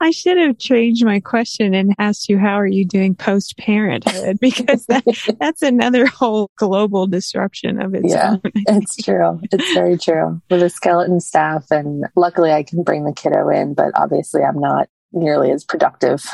I 0.00 0.10
should 0.10 0.38
have 0.38 0.58
changed 0.58 1.04
my 1.04 1.18
question 1.18 1.74
and 1.74 1.94
asked 1.98 2.28
you, 2.28 2.38
how 2.38 2.54
are 2.54 2.66
you 2.66 2.84
doing 2.86 3.14
post 3.14 3.56
parenthood? 3.56 4.38
Because 4.40 4.86
that, 4.86 5.04
that's 5.40 5.62
another 5.62 6.06
whole 6.06 6.50
global 6.56 7.06
disruption 7.06 7.80
of 7.80 7.94
its 7.94 8.12
yeah, 8.12 8.32
own. 8.32 8.40
it's 8.54 8.96
true. 8.96 9.40
It's 9.50 9.72
very 9.72 9.98
true 9.98 10.40
with 10.50 10.62
a 10.62 10.70
skeleton 10.70 11.20
staff. 11.20 11.66
And 11.70 12.04
luckily 12.16 12.52
I 12.52 12.62
can 12.62 12.82
bring 12.82 13.04
the 13.04 13.12
kiddo 13.12 13.48
in, 13.48 13.74
but 13.74 13.92
obviously 13.96 14.42
I'm 14.42 14.60
not 14.60 14.88
nearly 15.12 15.50
as 15.50 15.64
productive 15.64 16.24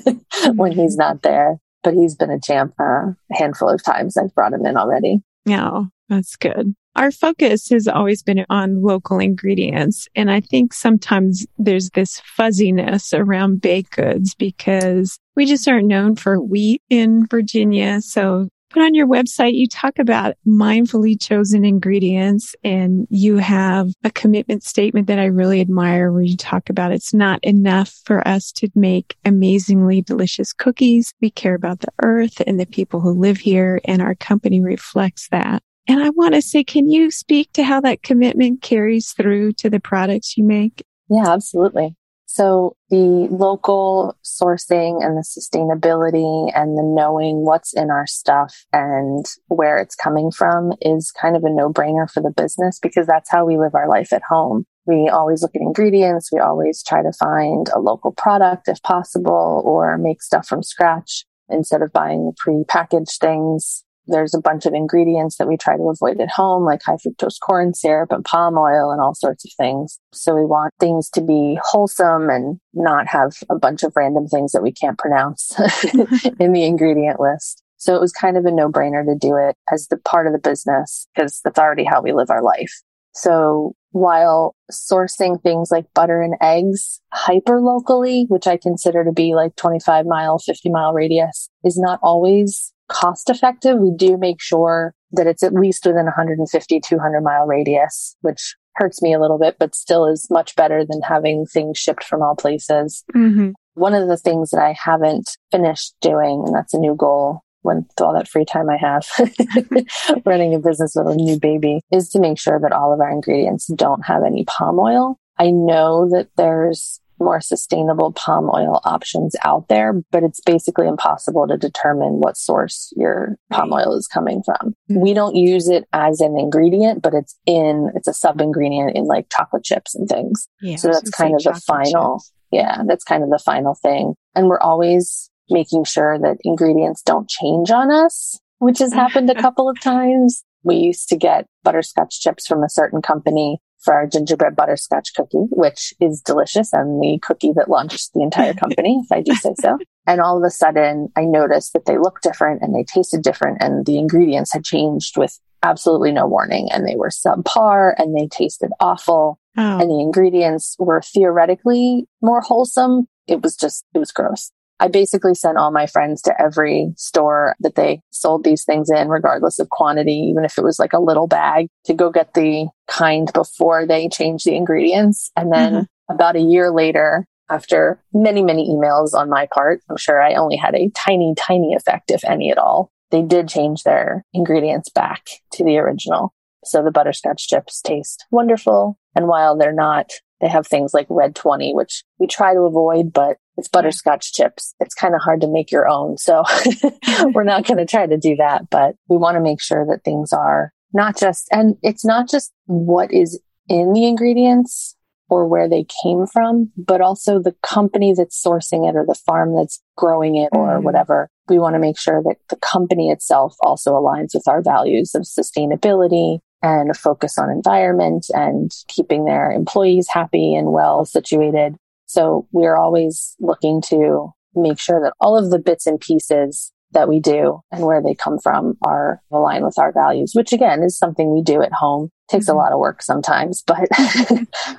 when 0.54 0.72
he's 0.72 0.96
not 0.96 1.22
there. 1.22 1.58
But 1.82 1.94
he's 1.94 2.14
been 2.14 2.30
a 2.30 2.40
champ 2.40 2.74
uh, 2.80 3.12
a 3.12 3.14
handful 3.30 3.68
of 3.68 3.82
times. 3.82 4.16
I've 4.16 4.34
brought 4.34 4.54
him 4.54 4.64
in 4.64 4.76
already. 4.76 5.22
Yeah, 5.44 5.82
that's 6.08 6.36
good. 6.36 6.74
Our 6.96 7.10
focus 7.10 7.68
has 7.70 7.88
always 7.88 8.22
been 8.22 8.46
on 8.48 8.80
local 8.80 9.18
ingredients. 9.18 10.06
And 10.14 10.30
I 10.30 10.40
think 10.40 10.72
sometimes 10.72 11.44
there's 11.58 11.90
this 11.90 12.20
fuzziness 12.20 13.12
around 13.12 13.60
baked 13.60 13.96
goods 13.96 14.34
because 14.34 15.18
we 15.34 15.44
just 15.44 15.66
aren't 15.66 15.88
known 15.88 16.14
for 16.14 16.40
wheat 16.40 16.82
in 16.88 17.26
Virginia. 17.26 18.00
So 18.00 18.48
put 18.74 18.82
on 18.82 18.94
your 18.94 19.06
website, 19.06 19.54
you 19.54 19.68
talk 19.68 20.00
about 20.00 20.34
mindfully 20.44 21.16
chosen 21.20 21.64
ingredients 21.64 22.56
and 22.64 23.06
you 23.08 23.36
have 23.36 23.90
a 24.02 24.10
commitment 24.10 24.64
statement 24.64 25.06
that 25.06 25.20
I 25.20 25.26
really 25.26 25.60
admire 25.60 26.10
where 26.10 26.22
you 26.22 26.36
talk 26.36 26.68
about 26.68 26.90
it's 26.90 27.14
not 27.14 27.38
enough 27.44 27.94
for 28.04 28.26
us 28.26 28.50
to 28.52 28.68
make 28.74 29.16
amazingly 29.24 30.02
delicious 30.02 30.52
cookies. 30.52 31.14
We 31.20 31.30
care 31.30 31.54
about 31.54 31.80
the 31.80 31.92
earth 32.02 32.42
and 32.48 32.58
the 32.58 32.66
people 32.66 33.00
who 33.00 33.12
live 33.12 33.38
here 33.38 33.80
and 33.84 34.02
our 34.02 34.16
company 34.16 34.60
reflects 34.60 35.28
that. 35.28 35.62
And 35.86 36.02
I 36.02 36.10
want 36.10 36.34
to 36.34 36.42
say, 36.42 36.64
can 36.64 36.90
you 36.90 37.12
speak 37.12 37.52
to 37.52 37.62
how 37.62 37.80
that 37.82 38.02
commitment 38.02 38.60
carries 38.62 39.12
through 39.12 39.52
to 39.54 39.70
the 39.70 39.80
products 39.80 40.36
you 40.36 40.42
make? 40.42 40.84
Yeah, 41.08 41.28
absolutely. 41.28 41.94
So 42.34 42.74
the 42.90 43.28
local 43.30 44.18
sourcing 44.24 45.04
and 45.04 45.16
the 45.16 45.22
sustainability 45.22 46.50
and 46.52 46.76
the 46.76 46.82
knowing 46.82 47.44
what's 47.44 47.72
in 47.72 47.92
our 47.92 48.08
stuff 48.08 48.66
and 48.72 49.24
where 49.46 49.78
it's 49.78 49.94
coming 49.94 50.32
from 50.32 50.72
is 50.80 51.12
kind 51.12 51.36
of 51.36 51.44
a 51.44 51.48
no 51.48 51.72
brainer 51.72 52.10
for 52.10 52.20
the 52.20 52.32
business 52.36 52.80
because 52.82 53.06
that's 53.06 53.30
how 53.30 53.44
we 53.44 53.56
live 53.56 53.76
our 53.76 53.88
life 53.88 54.12
at 54.12 54.24
home. 54.28 54.64
We 54.84 55.08
always 55.08 55.42
look 55.42 55.54
at 55.54 55.62
ingredients. 55.62 56.32
We 56.32 56.40
always 56.40 56.82
try 56.82 57.02
to 57.04 57.12
find 57.12 57.68
a 57.68 57.78
local 57.78 58.10
product 58.10 58.66
if 58.66 58.82
possible 58.82 59.62
or 59.64 59.96
make 59.96 60.20
stuff 60.20 60.48
from 60.48 60.64
scratch 60.64 61.24
instead 61.48 61.82
of 61.82 61.92
buying 61.92 62.32
pre-packaged 62.36 63.20
things 63.20 63.84
there's 64.06 64.34
a 64.34 64.40
bunch 64.40 64.66
of 64.66 64.74
ingredients 64.74 65.36
that 65.36 65.48
we 65.48 65.56
try 65.56 65.76
to 65.76 65.88
avoid 65.88 66.20
at 66.20 66.30
home, 66.30 66.64
like 66.64 66.82
high 66.82 66.96
fructose 66.96 67.40
corn 67.40 67.74
syrup 67.74 68.12
and 68.12 68.24
palm 68.24 68.58
oil 68.58 68.90
and 68.90 69.00
all 69.00 69.14
sorts 69.14 69.44
of 69.44 69.50
things. 69.56 69.98
So 70.12 70.34
we 70.34 70.44
want 70.44 70.74
things 70.78 71.08
to 71.10 71.20
be 71.20 71.58
wholesome 71.62 72.30
and 72.30 72.58
not 72.72 73.06
have 73.08 73.32
a 73.50 73.58
bunch 73.58 73.82
of 73.82 73.92
random 73.96 74.26
things 74.26 74.52
that 74.52 74.62
we 74.62 74.72
can't 74.72 74.98
pronounce 74.98 75.54
in 76.38 76.52
the 76.52 76.64
ingredient 76.64 77.20
list. 77.20 77.62
So 77.76 77.94
it 77.94 78.00
was 78.00 78.12
kind 78.12 78.36
of 78.36 78.46
a 78.46 78.50
no 78.50 78.70
brainer 78.70 79.04
to 79.04 79.14
do 79.14 79.36
it 79.36 79.56
as 79.72 79.88
the 79.88 79.98
part 79.98 80.26
of 80.26 80.32
the 80.32 80.38
business 80.38 81.06
because 81.14 81.40
that's 81.44 81.58
already 81.58 81.84
how 81.84 82.00
we 82.00 82.12
live 82.12 82.30
our 82.30 82.42
life. 82.42 82.72
So 83.14 83.74
while 83.92 84.56
sourcing 84.72 85.40
things 85.42 85.70
like 85.70 85.86
butter 85.94 86.20
and 86.20 86.34
eggs 86.40 87.00
hyper 87.12 87.60
locally, 87.60 88.26
which 88.28 88.46
I 88.46 88.56
consider 88.56 89.04
to 89.04 89.12
be 89.12 89.34
like 89.34 89.54
25 89.54 90.06
mile, 90.06 90.38
50 90.38 90.68
mile 90.70 90.92
radius 90.92 91.48
is 91.62 91.78
not 91.78 92.00
always 92.02 92.72
cost 92.88 93.30
effective, 93.30 93.78
we 93.78 93.92
do 93.96 94.16
make 94.16 94.40
sure 94.40 94.94
that 95.12 95.26
it's 95.26 95.42
at 95.42 95.54
least 95.54 95.86
within 95.86 96.04
150, 96.04 96.80
200 96.80 97.20
mile 97.20 97.46
radius, 97.46 98.16
which 98.20 98.54
hurts 98.76 99.00
me 99.02 99.14
a 99.14 99.20
little 99.20 99.38
bit, 99.38 99.56
but 99.58 99.74
still 99.74 100.06
is 100.06 100.28
much 100.30 100.56
better 100.56 100.84
than 100.84 101.00
having 101.02 101.46
things 101.46 101.78
shipped 101.78 102.04
from 102.04 102.22
all 102.22 102.34
places. 102.34 103.04
Mm-hmm. 103.14 103.50
One 103.74 103.94
of 103.94 104.08
the 104.08 104.16
things 104.16 104.50
that 104.50 104.60
I 104.60 104.74
haven't 104.78 105.30
finished 105.50 105.94
doing, 106.00 106.42
and 106.46 106.54
that's 106.54 106.74
a 106.74 106.78
new 106.78 106.94
goal 106.94 107.40
when 107.62 107.76
with 107.76 108.00
all 108.00 108.12
that 108.12 108.28
free 108.28 108.44
time 108.44 108.68
I 108.68 108.76
have 108.76 109.06
running 110.26 110.54
a 110.54 110.58
business 110.58 110.94
with 110.94 111.08
a 111.08 111.16
new 111.16 111.38
baby, 111.38 111.80
is 111.90 112.10
to 112.10 112.20
make 112.20 112.38
sure 112.38 112.60
that 112.60 112.72
all 112.72 112.92
of 112.92 113.00
our 113.00 113.10
ingredients 113.10 113.66
don't 113.74 114.04
have 114.04 114.22
any 114.22 114.44
palm 114.44 114.78
oil. 114.78 115.18
I 115.38 115.50
know 115.50 116.08
that 116.10 116.28
there's 116.36 117.00
more 117.18 117.40
sustainable 117.40 118.12
palm 118.12 118.50
oil 118.52 118.80
options 118.84 119.36
out 119.44 119.68
there, 119.68 119.94
but 120.10 120.22
it's 120.22 120.40
basically 120.40 120.86
impossible 120.86 121.46
to 121.46 121.56
determine 121.56 122.20
what 122.20 122.36
source 122.36 122.92
your 122.96 123.36
palm 123.50 123.72
oil 123.72 123.96
is 123.96 124.06
coming 124.06 124.42
from. 124.44 124.74
Mm-hmm. 124.90 125.00
We 125.00 125.14
don't 125.14 125.36
use 125.36 125.68
it 125.68 125.84
as 125.92 126.20
an 126.20 126.36
ingredient, 126.38 127.02
but 127.02 127.14
it's 127.14 127.38
in, 127.46 127.90
it's 127.94 128.08
a 128.08 128.14
sub 128.14 128.40
ingredient 128.40 128.96
in 128.96 129.04
like 129.04 129.26
chocolate 129.30 129.64
chips 129.64 129.94
and 129.94 130.08
things. 130.08 130.48
Yeah, 130.60 130.76
so 130.76 130.88
that's 130.88 131.10
kind 131.10 131.34
of 131.34 131.42
the 131.42 131.60
final. 131.66 132.18
Chips. 132.18 132.32
Yeah, 132.50 132.82
that's 132.86 133.04
kind 133.04 133.24
of 133.24 133.30
the 133.30 133.42
final 133.44 133.74
thing. 133.74 134.14
And 134.34 134.46
we're 134.46 134.60
always 134.60 135.30
making 135.50 135.84
sure 135.84 136.18
that 136.18 136.36
ingredients 136.44 137.02
don't 137.02 137.28
change 137.28 137.70
on 137.70 137.90
us, 137.90 138.38
which 138.58 138.78
has 138.78 138.92
happened 138.92 139.30
a 139.30 139.34
couple 139.40 139.68
of 139.68 139.80
times. 139.80 140.44
We 140.62 140.76
used 140.76 141.08
to 141.08 141.16
get 141.16 141.46
butterscotch 141.62 142.20
chips 142.20 142.46
from 142.46 142.62
a 142.62 142.70
certain 142.70 143.02
company 143.02 143.58
for 143.84 143.94
our 143.94 144.06
gingerbread 144.06 144.56
butterscotch 144.56 145.14
cookie, 145.14 145.46
which 145.50 145.92
is 146.00 146.20
delicious 146.22 146.72
and 146.72 147.00
the 147.02 147.18
cookie 147.22 147.52
that 147.54 147.68
launched 147.68 148.12
the 148.14 148.22
entire 148.22 148.54
company, 148.62 149.00
if 149.04 149.12
I 149.12 149.20
do 149.20 149.34
say 149.34 149.54
so. 149.60 149.78
And 150.06 150.20
all 150.20 150.36
of 150.36 150.44
a 150.44 150.50
sudden 150.50 151.08
I 151.16 151.22
noticed 151.22 151.72
that 151.74 151.86
they 151.86 151.98
looked 151.98 152.22
different 152.22 152.62
and 152.62 152.74
they 152.74 152.84
tasted 152.84 153.22
different 153.22 153.58
and 153.60 153.86
the 153.86 153.98
ingredients 153.98 154.52
had 154.52 154.64
changed 154.64 155.16
with 155.16 155.38
absolutely 155.62 156.12
no 156.12 156.26
warning 156.26 156.68
and 156.72 156.86
they 156.86 156.96
were 156.96 157.08
subpar 157.08 157.94
and 157.96 158.14
they 158.16 158.26
tasted 158.28 158.70
awful. 158.80 159.38
Oh. 159.56 159.78
And 159.80 159.90
the 159.90 160.00
ingredients 160.00 160.76
were 160.78 161.00
theoretically 161.00 162.06
more 162.20 162.40
wholesome. 162.40 163.08
It 163.26 163.42
was 163.42 163.56
just, 163.56 163.84
it 163.94 163.98
was 163.98 164.12
gross. 164.12 164.50
I 164.84 164.88
basically 164.88 165.34
sent 165.34 165.56
all 165.56 165.70
my 165.70 165.86
friends 165.86 166.20
to 166.22 166.38
every 166.38 166.92
store 166.98 167.56
that 167.60 167.74
they 167.74 168.02
sold 168.10 168.44
these 168.44 168.64
things 168.64 168.90
in, 168.90 169.08
regardless 169.08 169.58
of 169.58 169.70
quantity, 169.70 170.12
even 170.30 170.44
if 170.44 170.58
it 170.58 170.62
was 170.62 170.78
like 170.78 170.92
a 170.92 171.00
little 171.00 171.26
bag 171.26 171.68
to 171.86 171.94
go 171.94 172.10
get 172.10 172.34
the 172.34 172.68
kind 172.86 173.32
before 173.32 173.86
they 173.86 174.10
changed 174.10 174.44
the 174.44 174.54
ingredients. 174.54 175.30
And 175.36 175.50
then 175.50 175.72
mm-hmm. 175.72 176.14
about 176.14 176.36
a 176.36 176.40
year 176.40 176.70
later, 176.70 177.26
after 177.48 177.98
many, 178.12 178.42
many 178.42 178.68
emails 178.68 179.14
on 179.14 179.30
my 179.30 179.48
part, 179.54 179.80
I'm 179.88 179.96
sure 179.96 180.22
I 180.22 180.34
only 180.34 180.56
had 180.56 180.74
a 180.74 180.90
tiny, 180.90 181.32
tiny 181.34 181.72
effect, 181.72 182.10
if 182.10 182.22
any 182.22 182.50
at 182.50 182.58
all. 182.58 182.90
They 183.10 183.22
did 183.22 183.48
change 183.48 183.84
their 183.84 184.22
ingredients 184.34 184.90
back 184.90 185.24
to 185.52 185.64
the 185.64 185.78
original. 185.78 186.34
So 186.62 186.84
the 186.84 186.90
butterscotch 186.90 187.48
chips 187.48 187.80
taste 187.80 188.26
wonderful. 188.30 188.98
And 189.16 189.28
while 189.28 189.56
they're 189.56 189.72
not, 189.72 190.10
they 190.42 190.48
have 190.48 190.66
things 190.66 190.92
like 190.92 191.06
red 191.08 191.34
20, 191.34 191.72
which 191.72 192.04
we 192.18 192.26
try 192.26 192.52
to 192.52 192.60
avoid, 192.60 193.14
but 193.14 193.38
it's 193.56 193.68
butterscotch 193.68 194.32
chips. 194.32 194.74
It's 194.80 194.94
kind 194.94 195.14
of 195.14 195.20
hard 195.20 195.40
to 195.42 195.48
make 195.48 195.70
your 195.70 195.88
own. 195.88 196.18
So 196.18 196.44
we're 197.32 197.44
not 197.44 197.66
going 197.66 197.78
to 197.78 197.86
try 197.86 198.06
to 198.06 198.16
do 198.16 198.36
that, 198.36 198.68
but 198.70 198.96
we 199.08 199.16
want 199.16 199.36
to 199.36 199.40
make 199.40 199.60
sure 199.60 199.86
that 199.86 200.04
things 200.04 200.32
are 200.32 200.72
not 200.92 201.16
just, 201.16 201.48
and 201.52 201.76
it's 201.82 202.04
not 202.04 202.28
just 202.28 202.52
what 202.66 203.12
is 203.12 203.40
in 203.68 203.92
the 203.92 204.06
ingredients 204.06 204.96
or 205.28 205.46
where 205.46 205.68
they 205.68 205.86
came 206.02 206.26
from, 206.26 206.70
but 206.76 207.00
also 207.00 207.38
the 207.38 207.54
company 207.62 208.12
that's 208.16 208.42
sourcing 208.42 208.88
it 208.88 208.94
or 208.94 209.04
the 209.06 209.18
farm 209.26 209.56
that's 209.56 209.82
growing 209.96 210.36
it 210.36 210.50
or 210.52 210.78
mm. 210.78 210.82
whatever. 210.82 211.30
We 211.48 211.58
want 211.58 211.74
to 211.74 211.80
make 211.80 211.98
sure 211.98 212.22
that 212.22 212.36
the 212.50 212.56
company 212.56 213.10
itself 213.10 213.56
also 213.60 213.92
aligns 213.92 214.34
with 214.34 214.46
our 214.46 214.62
values 214.62 215.14
of 215.14 215.22
sustainability 215.22 216.38
and 216.62 216.90
a 216.90 216.94
focus 216.94 217.38
on 217.38 217.50
environment 217.50 218.26
and 218.30 218.70
keeping 218.88 219.24
their 219.24 219.50
employees 219.50 220.08
happy 220.08 220.54
and 220.54 220.72
well 220.72 221.04
situated 221.04 221.76
so 222.14 222.46
we're 222.52 222.76
always 222.76 223.34
looking 223.40 223.82
to 223.82 224.30
make 224.54 224.78
sure 224.78 225.00
that 225.02 225.14
all 225.20 225.36
of 225.36 225.50
the 225.50 225.58
bits 225.58 225.84
and 225.84 225.98
pieces 226.00 226.72
that 226.92 227.08
we 227.08 227.18
do 227.18 227.60
and 227.72 227.84
where 227.84 228.00
they 228.00 228.14
come 228.14 228.38
from 228.38 228.74
are 228.86 229.20
aligned 229.32 229.64
with 229.64 229.80
our 229.80 229.92
values, 229.92 230.30
which 230.32 230.52
again 230.52 230.84
is 230.84 230.96
something 230.96 231.34
we 231.34 231.42
do 231.42 231.60
at 231.60 231.72
home. 231.72 232.04
It 232.28 232.32
takes 232.32 232.46
mm-hmm. 232.46 232.54
a 232.54 232.60
lot 232.60 232.72
of 232.72 232.78
work 232.78 233.02
sometimes, 233.02 233.64
but 233.66 233.88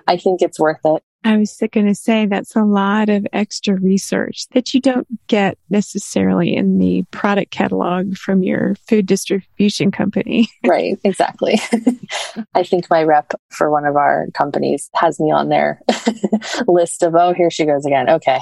I 0.08 0.16
think 0.16 0.42
it's 0.42 0.58
worth 0.58 0.80
it. 0.86 1.04
I 1.26 1.38
was 1.38 1.58
going 1.72 1.88
to 1.88 1.96
say 1.96 2.28
that's 2.28 2.56
a 2.56 2.62
lot 2.62 3.10
of 3.10 3.26
extra 3.34 3.80
research 3.80 4.46
that 4.54 4.76
you 4.76 4.80
don't 4.80 5.08
get 5.26 5.58
necessarily 5.72 6.56
in 6.56 6.78
the 6.78 7.02
product 7.10 7.50
catalog 7.50 8.16
from 8.16 8.44
your 8.44 8.76
food 8.88 9.08
distribution 9.08 9.90
company. 9.90 10.48
right, 10.68 11.00
exactly. 11.04 11.60
I 12.54 12.62
think 12.62 12.92
my 12.92 13.02
rep 13.02 13.32
for 13.50 13.72
one 13.72 13.86
of 13.86 13.96
our 13.96 14.28
companies 14.36 14.92
has 14.94 15.20
me 15.20 15.32
on 15.32 15.50
their 15.50 15.82
list 16.68 17.02
of, 17.02 17.16
oh, 17.16 17.34
here 17.34 17.50
she 17.50 17.66
goes 17.66 17.88
again. 17.88 18.08
Okay. 18.08 18.40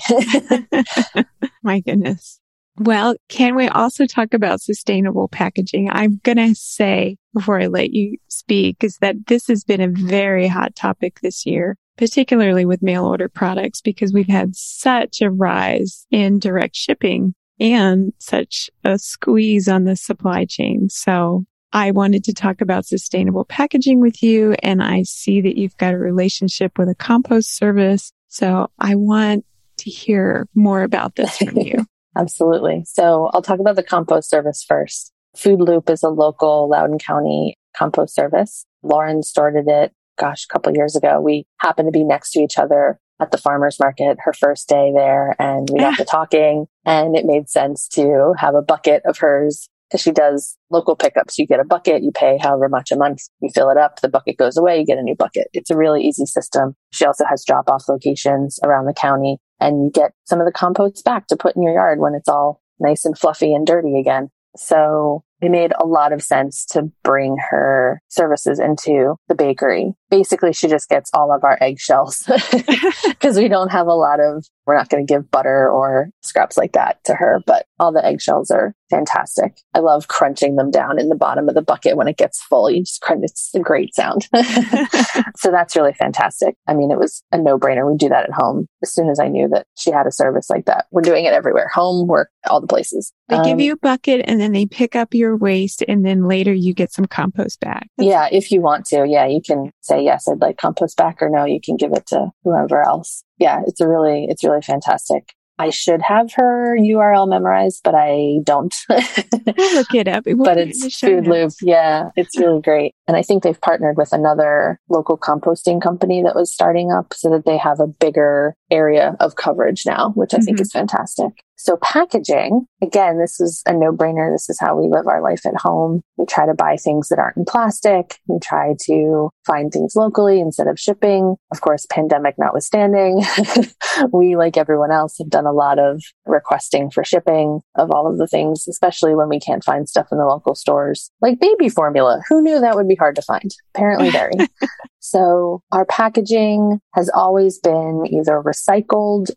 my 1.63 1.79
goodness. 1.79 2.41
Well, 2.79 3.15
can 3.29 3.55
we 3.55 3.69
also 3.69 4.05
talk 4.05 4.33
about 4.33 4.59
sustainable 4.59 5.29
packaging? 5.29 5.89
I'm 5.89 6.19
going 6.23 6.37
to 6.37 6.53
say 6.53 7.15
before 7.33 7.61
I 7.61 7.67
let 7.67 7.91
you 7.91 8.17
speak 8.27 8.83
is 8.83 8.97
that 8.97 9.27
this 9.27 9.47
has 9.47 9.63
been 9.63 9.79
a 9.79 9.87
very 9.87 10.47
hot 10.49 10.75
topic 10.75 11.21
this 11.21 11.45
year 11.45 11.77
particularly 11.97 12.65
with 12.65 12.81
mail 12.81 13.05
order 13.05 13.29
products, 13.29 13.81
because 13.81 14.13
we've 14.13 14.27
had 14.27 14.55
such 14.55 15.21
a 15.21 15.31
rise 15.31 16.05
in 16.12 16.39
direct 16.39 16.75
shipping 16.75 17.33
and 17.59 18.13
such 18.19 18.69
a 18.83 18.97
squeeze 18.97 19.67
on 19.67 19.83
the 19.83 19.95
supply 19.95 20.45
chain. 20.45 20.89
So 20.89 21.45
I 21.71 21.91
wanted 21.91 22.23
to 22.25 22.33
talk 22.33 22.62
about 22.62 22.85
sustainable 22.85 23.45
packaging 23.45 24.00
with 24.00 24.21
you. 24.21 24.55
And 24.62 24.81
I 24.81 25.03
see 25.03 25.41
that 25.41 25.57
you've 25.57 25.77
got 25.77 25.93
a 25.93 25.97
relationship 25.97 26.77
with 26.77 26.88
a 26.88 26.95
compost 26.95 27.55
service. 27.55 28.12
So 28.27 28.69
I 28.79 28.95
want 28.95 29.45
to 29.77 29.89
hear 29.89 30.47
more 30.55 30.83
about 30.83 31.15
this 31.15 31.38
from 31.38 31.57
you. 31.57 31.85
Absolutely. 32.15 32.83
So 32.85 33.29
I'll 33.33 33.41
talk 33.41 33.59
about 33.59 33.75
the 33.75 33.83
compost 33.83 34.29
service 34.29 34.63
first. 34.67 35.12
Food 35.35 35.62
Loop 35.62 35.89
is 35.89 36.03
a 36.03 36.09
local 36.09 36.69
Loudoun 36.69 37.00
County 37.00 37.57
compost 37.75 38.13
service. 38.13 38.67
Lauren 38.83 39.23
started 39.23 39.65
it 39.67 39.93
gosh, 40.17 40.46
a 40.46 40.53
couple 40.53 40.75
years 40.75 40.96
ago, 40.96 41.20
we 41.20 41.46
happened 41.60 41.88
to 41.88 41.91
be 41.91 42.03
next 42.03 42.32
to 42.32 42.39
each 42.39 42.58
other 42.58 43.00
at 43.22 43.32
the 43.32 43.38
farmer's 43.38 43.79
market 43.79 44.17
her 44.20 44.34
first 44.34 44.67
day 44.67 44.91
there 44.93 45.36
and 45.39 45.70
we 45.72 45.79
got 45.79 45.93
ah. 45.93 45.98
to 45.98 46.05
talking 46.05 46.65
and 46.86 47.15
it 47.15 47.25
made 47.25 47.48
sense 47.48 47.88
to 47.88 48.34
have 48.38 48.55
a 48.55 48.62
bucket 48.62 49.01
of 49.05 49.17
hers 49.17 49.70
because 49.88 50.01
she 50.01 50.12
does 50.12 50.58
local 50.72 50.96
pickups. 50.96 51.38
You 51.38 51.46
get 51.46 51.60
a 51.60 51.63
bucket, 51.63 52.01
you 52.01 52.12
pay 52.12 52.39
however 52.41 52.67
much 52.67 52.91
a 52.91 52.98
month, 52.98 53.22
you 53.41 53.50
fill 53.53 53.70
it 53.70 53.77
up, 53.77 54.01
the 54.01 54.10
bucket 54.10 54.38
goes 54.38 54.58
away, 54.58 54.79
you 54.79 54.86
get 54.86 54.98
a 54.98 55.03
new 55.03 55.15
bucket. 55.15 55.48
It's 55.53 55.70
a 55.70 55.77
really 55.77 56.01
easy 56.01 56.25
system. 56.25 56.75
She 56.91 57.05
also 57.05 57.25
has 57.25 57.46
drop 57.46 57.70
off 57.70 57.88
locations 57.88 58.60
around 58.63 58.86
the 58.86 58.93
county 58.93 59.38
and 59.60 59.84
you 59.84 59.91
get 59.91 60.12
some 60.25 60.39
of 60.39 60.46
the 60.46 60.51
composts 60.51 61.03
back 61.03 61.27
to 61.27 61.38
put 61.38 61.55
in 61.55 61.62
your 61.62 61.74
yard 61.74 62.00
when 62.00 62.15
it's 62.15 62.27
all 62.27 62.62
nice 62.79 63.05
and 63.05 63.17
fluffy 63.17 63.53
and 63.53 63.67
dirty 63.67 64.00
again. 64.00 64.29
So 64.58 65.24
it 65.43 65.50
made 65.50 65.73
a 65.77 65.85
lot 65.85 66.13
of 66.13 66.21
sense 66.21 66.65
to 66.67 66.91
bring 67.03 67.38
her 67.50 68.01
services 68.09 68.59
into 68.59 69.15
the 69.27 69.35
bakery. 69.35 69.93
Basically, 70.09 70.53
she 70.53 70.67
just 70.67 70.89
gets 70.89 71.09
all 71.13 71.33
of 71.33 71.43
our 71.43 71.57
eggshells 71.59 72.23
because 73.07 73.38
we 73.38 73.47
don't 73.47 73.71
have 73.71 73.88
a 73.88 73.93
lot 73.93 74.19
of, 74.19 74.45
we're 74.65 74.77
not 74.77 74.89
going 74.89 75.05
to 75.05 75.12
give 75.12 75.29
butter 75.31 75.69
or 75.69 76.09
scraps 76.21 76.57
like 76.57 76.73
that 76.73 77.03
to 77.05 77.15
her, 77.15 77.41
but 77.45 77.65
all 77.79 77.91
the 77.91 78.05
eggshells 78.05 78.51
are 78.51 78.73
fantastic. 78.89 79.57
I 79.73 79.79
love 79.79 80.07
crunching 80.07 80.55
them 80.55 80.69
down 80.69 81.00
in 81.00 81.09
the 81.09 81.15
bottom 81.15 81.50
of 81.50 81.55
the 81.55 81.62
bucket 81.62 81.97
when 81.97 82.07
it 82.07 82.17
gets 82.17 82.41
full. 82.43 82.69
You 82.69 82.81
just 82.81 83.01
crunch, 83.01 83.23
it's 83.23 83.51
a 83.55 83.59
great 83.59 83.95
sound. 83.95 84.27
so 85.35 85.51
that's 85.51 85.75
really 85.75 85.93
fantastic. 85.93 86.55
I 86.67 86.73
mean, 86.75 86.91
it 86.91 87.00
was 87.00 87.23
a 87.31 87.38
no 87.38 87.57
brainer. 87.57 87.89
We 87.89 87.97
do 87.97 88.09
that 88.09 88.25
at 88.25 88.33
home. 88.33 88.67
As 88.83 88.93
soon 88.93 89.09
as 89.09 89.19
I 89.19 89.27
knew 89.27 89.47
that 89.50 89.65
she 89.75 89.91
had 89.91 90.05
a 90.05 90.12
service 90.12 90.50
like 90.50 90.65
that, 90.65 90.85
we're 90.91 91.01
doing 91.01 91.25
it 91.25 91.33
everywhere, 91.33 91.69
home, 91.73 92.07
work, 92.07 92.29
all 92.47 92.62
the 92.62 92.67
places. 92.67 93.12
They 93.29 93.38
um, 93.38 93.45
give 93.45 93.59
you 93.59 93.73
a 93.73 93.77
bucket 93.77 94.25
and 94.27 94.39
then 94.39 94.51
they 94.51 94.65
pick 94.65 94.95
up 94.95 95.13
your 95.13 95.32
waste 95.37 95.83
and 95.87 96.05
then 96.05 96.27
later 96.27 96.53
you 96.53 96.73
get 96.73 96.91
some 96.91 97.05
compost 97.05 97.59
back. 97.59 97.87
That's 97.97 98.09
yeah. 98.09 98.27
If 98.31 98.51
you 98.51 98.61
want 98.61 98.85
to, 98.87 99.05
yeah, 99.07 99.25
you 99.25 99.41
can 99.45 99.71
say, 99.81 100.03
yes, 100.03 100.27
I'd 100.27 100.41
like 100.41 100.57
compost 100.57 100.97
back 100.97 101.21
or 101.21 101.29
no, 101.29 101.45
you 101.45 101.59
can 101.63 101.77
give 101.77 101.93
it 101.93 102.05
to 102.07 102.31
whoever 102.43 102.81
else. 102.81 103.23
Yeah. 103.37 103.61
It's 103.65 103.81
a 103.81 103.87
really, 103.87 104.25
it's 104.29 104.43
really 104.43 104.61
fantastic. 104.61 105.33
I 105.59 105.69
should 105.69 106.01
have 106.01 106.33
her 106.33 106.75
URL 106.77 107.29
memorized, 107.29 107.81
but 107.83 107.93
I 107.95 108.39
don't. 108.43 108.73
we'll 108.89 109.75
look 109.75 109.93
it 109.93 110.07
up. 110.07 110.23
It 110.25 110.37
but 110.37 110.57
it's 110.57 110.99
Food 110.99 111.27
Loop. 111.27 111.53
Yeah, 111.61 112.09
it's 112.15 112.37
really 112.39 112.61
great. 112.61 112.95
And 113.07 113.15
I 113.15 113.21
think 113.21 113.43
they've 113.43 113.61
partnered 113.61 113.95
with 113.95 114.11
another 114.13 114.79
local 114.89 115.17
composting 115.17 115.81
company 115.81 116.23
that 116.23 116.35
was 116.35 116.51
starting 116.51 116.91
up 116.91 117.13
so 117.13 117.29
that 117.29 117.45
they 117.45 117.57
have 117.57 117.79
a 117.79 117.87
bigger 117.87 118.55
area 118.74 119.15
of 119.20 119.36
coverage 119.36 119.86
now, 119.86 120.12
which 120.15 120.34
I 120.34 120.38
mm-hmm. 120.38 120.46
think 120.46 120.62
is 120.62 120.72
fantastic. 120.72 121.44
So 121.63 121.77
packaging, 121.77 122.65
again, 122.82 123.20
this 123.20 123.39
is 123.39 123.62
a 123.65 123.72
no 123.72 123.94
brainer. 123.94 124.34
This 124.34 124.50
is 124.50 124.60
how 124.60 124.75
we 124.75 124.89
live 124.89 125.08
our 125.08 125.22
life 125.22 125.46
at 125.46 125.56
home. 125.56 126.01
We 126.18 126.25
try 126.25 126.46
to 126.46 126.53
buy 126.53 126.75
things 126.75 127.08
that 127.08 127.20
aren't 127.20 127.38
in 127.38 127.46
plastic. 127.46 128.20
We 128.27 128.39
try 128.39 128.75
to 128.88 129.30
find 129.46 129.72
things 129.72 129.96
locally 129.96 130.42
instead 130.42 130.68
of 130.68 130.77
shipping. 130.77 131.38
Of 131.53 131.62
course, 131.62 131.86
pandemic 131.89 132.36
notwithstanding, 132.38 133.24
we, 134.12 134.36
like 134.36 134.58
everyone 134.58 134.92
else, 134.92 135.18
have 135.20 135.30
done 135.30 135.46
a 135.46 135.53
lot 135.53 135.80
of 135.80 136.01
requesting 136.25 136.92
for 136.92 137.06
shipping 137.06 137.62
of 137.75 137.92
all 137.92 138.12
of 138.12 138.18
the 138.18 138.27
things, 138.27 138.68
especially 138.68 139.15
when 139.15 139.30
we 139.30 139.39
can't 139.39 139.63
find 139.63 139.88
stuff 139.88 140.08
in 140.12 140.18
the 140.18 140.25
local 140.25 140.56
stores, 140.56 141.12
like 141.22 141.39
baby 141.39 141.70
formula. 141.70 142.22
Who 142.27 142.42
knew 142.42 142.60
that 142.60 142.75
would 142.75 142.89
be 142.89 142.96
hard 142.96 143.15
to 143.15 143.22
find? 143.22 143.56
Apparently 143.74 144.10
very. 144.10 144.34
so 145.00 145.62
our 145.72 145.86
packaging 145.86 146.82
has 146.94 147.10
always 147.10 147.60
been 147.60 148.06
either 148.12 148.42
recycled 148.42 148.62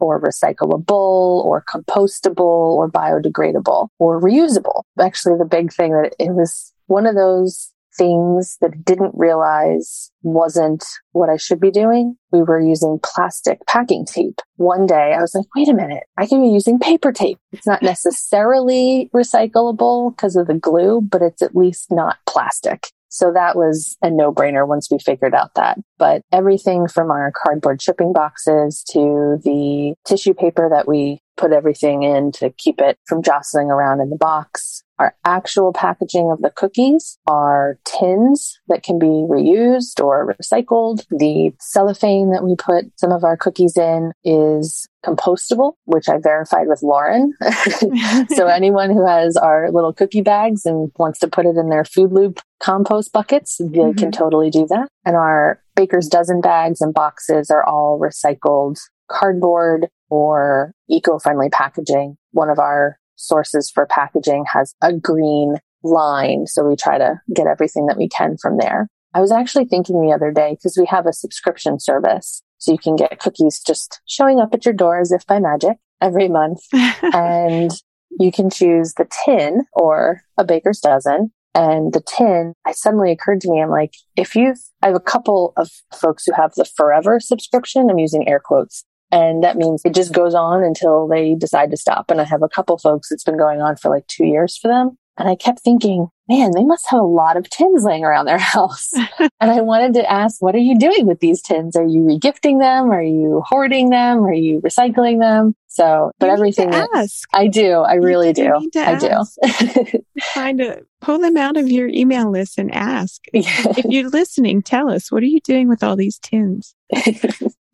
or 0.01 0.21
recyclable 0.21 1.45
or 1.45 1.65
compostable 1.73 2.39
or 2.39 2.91
biodegradable 2.91 3.89
or 3.99 4.21
reusable. 4.21 4.83
Actually, 5.01 5.39
the 5.39 5.45
big 5.45 5.73
thing 5.73 5.93
that 5.93 6.15
it 6.19 6.33
was 6.33 6.73
one 6.87 7.07
of 7.07 7.15
those 7.15 7.73
things 7.97 8.57
that 8.61 8.73
I 8.75 8.77
didn't 8.85 9.13
realize 9.15 10.11
wasn't 10.23 10.85
what 11.13 11.31
I 11.31 11.37
should 11.37 11.61
be 11.61 11.71
doing. 11.71 12.17
We 12.31 12.43
were 12.43 12.61
using 12.61 13.01
plastic 13.03 13.65
packing 13.67 14.05
tape. 14.05 14.41
One 14.57 14.87
day 14.87 15.15
I 15.17 15.21
was 15.21 15.35
like, 15.35 15.47
wait 15.55 15.69
a 15.69 15.75
minute, 15.75 16.05
I 16.17 16.27
can 16.27 16.43
be 16.43 16.49
using 16.49 16.79
paper 16.79 17.13
tape. 17.13 17.39
It's 17.53 17.67
not 17.67 17.83
necessarily 17.83 19.11
recyclable 19.15 20.15
because 20.15 20.37
of 20.37 20.47
the 20.47 20.55
glue, 20.55 21.01
but 21.01 21.23
it's 21.23 21.43
at 21.43 21.57
least 21.57 21.91
not 21.91 22.19
plastic. 22.27 22.89
So 23.17 23.33
that 23.33 23.57
was 23.57 23.97
a 24.03 24.11
no 24.11 24.31
brainer 24.31 24.69
once 24.69 24.91
we 24.91 24.99
figured 24.99 25.35
out 25.35 25.55
that. 25.55 25.79
But 25.97 26.21
everything 26.33 26.87
from 26.87 27.11
our 27.11 27.33
cardboard 27.33 27.81
shipping 27.81 28.13
boxes 28.13 28.85
to 28.91 29.41
the 29.43 29.95
tissue 30.05 30.35
paper 30.35 30.69
that 30.69 30.87
we 30.87 31.21
put 31.39 31.51
everything 31.51 32.03
in 32.03 32.31
to 32.33 32.51
keep 32.51 32.79
it 32.79 32.99
from 33.07 33.23
jostling 33.23 33.71
around 33.71 34.03
in 34.03 34.11
the 34.11 34.17
box. 34.17 34.83
Our 34.99 35.15
actual 35.25 35.73
packaging 35.73 36.31
of 36.31 36.41
the 36.41 36.51
cookies 36.51 37.19
are 37.27 37.79
tins 37.85 38.59
that 38.69 38.83
can 38.83 38.99
be 38.99 39.07
reused 39.07 40.03
or 40.03 40.35
recycled. 40.35 41.05
The 41.11 41.53
cellophane 41.61 42.31
that 42.31 42.45
we 42.45 42.57
put 42.57 42.87
some 42.97 43.13
of 43.13 43.25
our 43.25 43.37
cookies 43.37 43.77
in 43.77 44.13
is 44.25 44.89
compostable, 45.05 45.75
which 45.85 46.09
I 46.09 46.19
verified 46.19 46.67
with 46.67 46.83
Lauren. 46.83 47.35
so 48.31 48.47
anyone 48.53 48.91
who 48.91 49.07
has 49.07 49.37
our 49.37 49.71
little 49.71 49.93
cookie 49.93 50.23
bags 50.23 50.65
and 50.65 50.91
wants 50.99 51.19
to 51.21 51.29
put 51.29 51.47
it 51.47 51.57
in 51.57 51.69
their 51.69 51.85
food 51.85 52.13
loop 52.13 52.41
compost 52.61 53.13
buckets, 53.13 53.59
they 53.59 53.65
mm-hmm. 53.67 53.99
can 53.99 54.13
totally 54.13 54.51
do 54.51 54.67
that. 54.67 54.89
And 55.05 55.15
our 55.15 55.63
baker's 55.75 56.09
dozen 56.09 56.41
bags 56.41 56.81
and 56.81 56.95
boxes 56.95 57.51
are 57.51 57.65
all 57.65 58.01
recycled 58.01 58.79
cardboard 59.11 59.89
or 60.09 60.73
eco-friendly 60.89 61.51
packaging. 61.51 62.17
One 62.33 62.51
of 62.51 62.59
our 62.59 62.99
sources 63.17 63.71
for 63.71 63.87
packaging 63.87 64.45
has 64.53 64.75
a 64.83 64.93
green 64.93 65.57
line. 65.83 66.47
So 66.47 66.65
we 66.65 66.77
try 66.77 66.99
to 66.99 67.21
get 67.35 67.47
everything 67.47 67.87
that 67.87 67.97
we 67.97 68.09
can 68.09 68.37
from 68.41 68.59
there. 68.59 68.89
I 69.15 69.21
was 69.21 69.33
actually 69.33 69.65
thinking 69.65 70.01
the 70.01 70.13
other 70.13 70.31
day 70.31 70.53
because 70.53 70.77
we 70.77 70.87
have 70.87 71.07
a 71.07 71.13
subscription 71.13 71.81
service. 71.81 72.43
So 72.59 72.73
you 72.73 72.79
can 72.79 72.97
get 72.97 73.19
cookies 73.19 73.61
just 73.61 74.01
showing 74.07 74.41
up 74.41 74.53
at 74.53 74.65
your 74.65 74.75
door 74.75 75.01
as 75.01 75.13
if 75.13 75.27
by 75.27 75.39
magic 75.39 75.79
every 76.01 76.29
month. 76.29 76.61
and 77.15 77.71
you 78.19 78.33
can 78.33 78.51
choose 78.51 78.95
the 78.95 79.09
tin 79.25 79.65
or 79.73 80.23
a 80.37 80.45
baker's 80.45 80.81
dozen. 80.81 81.33
And 81.55 81.95
the 81.95 82.03
tin, 82.03 82.53
I 82.67 82.73
suddenly 82.73 83.11
occurred 83.11 83.41
to 83.43 83.51
me, 83.51 83.63
I'm 83.63 83.71
like, 83.71 83.95
if 84.15 84.37
you've, 84.37 84.59
I 84.83 84.89
have 84.89 84.97
a 84.97 85.01
couple 85.01 85.55
of 85.57 85.71
folks 85.95 86.27
who 86.27 86.33
have 86.33 86.53
the 86.55 86.67
forever 86.77 87.19
subscription. 87.19 87.89
I'm 87.89 87.99
using 87.99 88.29
air 88.29 88.41
quotes. 88.45 88.85
And 89.11 89.43
that 89.45 89.57
means 89.57 89.83
it 89.85 89.95
just 89.95 90.13
goes 90.13 90.35
on 90.35 90.63
until 90.63 91.07
they 91.07 91.35
decide 91.35 91.71
to 91.71 91.77
stop. 91.77 92.11
And 92.11 92.21
I 92.21 92.25
have 92.25 92.43
a 92.43 92.49
couple 92.49 92.77
folks, 92.79 93.11
it's 93.11 93.25
been 93.25 93.39
going 93.39 93.63
on 93.63 93.77
for 93.77 93.89
like 93.91 94.07
two 94.07 94.27
years 94.27 94.57
for 94.57 94.69
them. 94.69 94.99
And 95.19 95.29
I 95.29 95.35
kept 95.35 95.61
thinking, 95.61 96.09
man, 96.29 96.51
they 96.55 96.65
must 96.65 96.87
have 96.91 97.01
a 97.01 97.07
lot 97.07 97.37
of 97.37 97.49
tins 97.49 97.85
laying 97.85 98.05
around 98.05 98.27
their 98.27 98.39
house. 98.55 98.93
and 99.19 99.51
I 99.51 99.63
wanted 99.63 99.95
to 99.95 100.11
ask, 100.11 100.43
what 100.43 100.55
are 100.55 100.59
you 100.59 100.79
doing 100.79 101.07
with 101.07 101.21
these 101.21 101.41
tins? 101.41 101.77
Are 101.77 101.87
you 101.87 102.01
regifting 102.01 102.59
them? 102.59 102.91
Are 102.91 103.03
you 103.03 103.43
hoarding 103.47 103.91
them? 103.91 104.25
Are 104.25 104.33
you 104.33 104.61
recycling 104.61 105.21
them? 105.21 105.55
So, 105.69 106.11
but 106.19 106.27
you 106.27 106.33
everything 106.33 106.71
ask. 106.73 107.29
I 107.35 107.49
do. 107.49 107.81
I 107.81 107.95
really 107.95 108.33
do. 108.33 108.51
I 108.77 108.93
ask. 108.93 109.35
do. 109.91 110.03
Find 110.33 110.61
a 110.61 110.81
pull 111.03 111.19
them 111.19 111.37
out 111.37 111.59
of 111.59 111.69
your 111.71 111.89
email 111.89 112.31
list 112.31 112.59
and 112.59 112.75
ask. 112.75 113.21
If 113.35 113.85
you're 113.85 114.09
listening, 114.09 114.63
tell 114.63 114.91
us 114.91 115.13
what 115.13 115.23
are 115.23 115.27
you 115.27 115.41
doing 115.41 115.69
with 115.69 115.83
all 115.83 115.95
these 115.95 116.19
tins? 116.19 116.75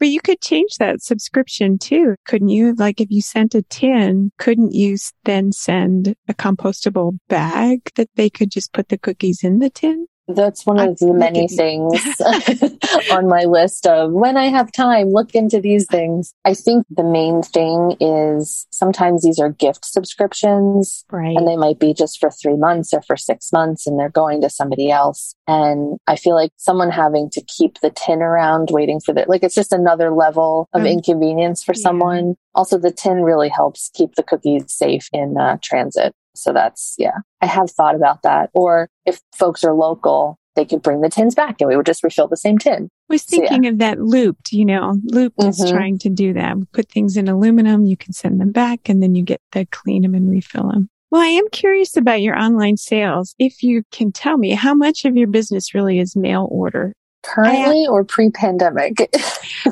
But 0.02 0.08
you 0.08 0.20
could 0.20 0.40
change 0.40 0.78
that 0.80 1.00
subscription 1.00 1.78
too, 1.78 2.16
couldn't 2.26 2.48
you? 2.48 2.74
Like 2.74 3.00
if 3.00 3.08
you 3.12 3.22
sent 3.22 3.54
a 3.54 3.62
tin, 3.62 4.32
couldn't 4.36 4.74
you 4.74 4.96
then 5.26 5.52
send 5.52 6.16
a 6.26 6.34
compostable 6.34 7.18
bag 7.28 7.88
that 7.94 8.08
they 8.16 8.28
could 8.28 8.50
just 8.50 8.72
put 8.72 8.88
the 8.88 8.98
cookies 8.98 9.44
in 9.44 9.60
the 9.60 9.70
tin? 9.70 10.08
That's 10.28 10.64
one 10.64 10.78
of 10.78 10.98
the 10.98 11.12
many 11.12 11.48
things 11.62 12.00
on 13.10 13.28
my 13.28 13.44
list 13.44 13.86
of 13.86 14.12
when 14.12 14.36
I 14.36 14.44
have 14.44 14.70
time, 14.70 15.08
look 15.08 15.34
into 15.34 15.60
these 15.60 15.86
things. 15.86 16.32
I 16.44 16.54
think 16.54 16.86
the 16.90 17.04
main 17.04 17.42
thing 17.42 17.96
is 18.00 18.66
sometimes 18.70 19.22
these 19.22 19.38
are 19.38 19.50
gift 19.50 19.84
subscriptions 19.84 21.04
right. 21.10 21.36
and 21.36 21.46
they 21.46 21.56
might 21.56 21.78
be 21.78 21.92
just 21.92 22.20
for 22.20 22.30
three 22.30 22.56
months 22.56 22.92
or 22.92 23.02
for 23.02 23.16
six 23.16 23.52
months 23.52 23.86
and 23.86 23.98
they're 23.98 24.08
going 24.08 24.40
to 24.42 24.50
somebody 24.50 24.90
else. 24.90 25.34
And 25.48 25.98
I 26.06 26.16
feel 26.16 26.34
like 26.34 26.52
someone 26.56 26.90
having 26.90 27.28
to 27.30 27.42
keep 27.42 27.80
the 27.80 27.90
tin 27.90 28.22
around 28.22 28.68
waiting 28.70 29.00
for 29.00 29.12
the, 29.12 29.24
like 29.26 29.42
it's 29.42 29.54
just 29.54 29.72
another 29.72 30.10
level 30.10 30.68
of 30.72 30.82
mm. 30.82 30.90
inconvenience 30.90 31.64
for 31.64 31.74
yeah. 31.74 31.82
someone. 31.82 32.36
Also, 32.54 32.78
the 32.78 32.92
tin 32.92 33.22
really 33.22 33.48
helps 33.48 33.90
keep 33.94 34.14
the 34.14 34.22
cookies 34.22 34.72
safe 34.72 35.08
in 35.12 35.36
uh, 35.38 35.56
transit. 35.62 36.14
So 36.34 36.52
that's, 36.52 36.94
yeah, 36.98 37.18
I 37.40 37.46
have 37.46 37.70
thought 37.70 37.94
about 37.94 38.22
that. 38.22 38.50
Or 38.54 38.88
if 39.06 39.20
folks 39.34 39.64
are 39.64 39.74
local, 39.74 40.38
they 40.54 40.64
could 40.64 40.82
bring 40.82 41.00
the 41.00 41.08
tins 41.08 41.34
back 41.34 41.60
and 41.60 41.68
we 41.68 41.76
would 41.76 41.86
just 41.86 42.02
refill 42.02 42.28
the 42.28 42.36
same 42.36 42.58
tin. 42.58 42.88
I 43.10 43.14
was 43.14 43.24
thinking 43.24 43.48
so, 43.48 43.62
yeah. 43.62 43.68
of 43.70 43.78
that 43.78 44.00
looped, 44.00 44.52
you 44.52 44.64
know, 44.64 44.98
looped 45.04 45.38
mm-hmm. 45.38 45.48
is 45.48 45.70
trying 45.70 45.98
to 45.98 46.08
do 46.08 46.32
that. 46.34 46.56
Put 46.72 46.90
things 46.90 47.16
in 47.16 47.28
aluminum, 47.28 47.86
you 47.86 47.96
can 47.96 48.12
send 48.12 48.40
them 48.40 48.52
back 48.52 48.88
and 48.88 49.02
then 49.02 49.14
you 49.14 49.22
get 49.22 49.40
to 49.52 49.66
clean 49.66 50.02
them 50.02 50.14
and 50.14 50.30
refill 50.30 50.70
them. 50.70 50.88
Well, 51.10 51.20
I 51.20 51.26
am 51.26 51.48
curious 51.50 51.96
about 51.96 52.22
your 52.22 52.38
online 52.38 52.78
sales. 52.78 53.34
If 53.38 53.62
you 53.62 53.82
can 53.92 54.12
tell 54.12 54.38
me 54.38 54.50
how 54.50 54.74
much 54.74 55.04
of 55.04 55.16
your 55.16 55.28
business 55.28 55.74
really 55.74 55.98
is 55.98 56.16
mail 56.16 56.48
order 56.50 56.94
currently 57.22 57.86
or 57.88 58.04
pre-pandemic? 58.04 59.14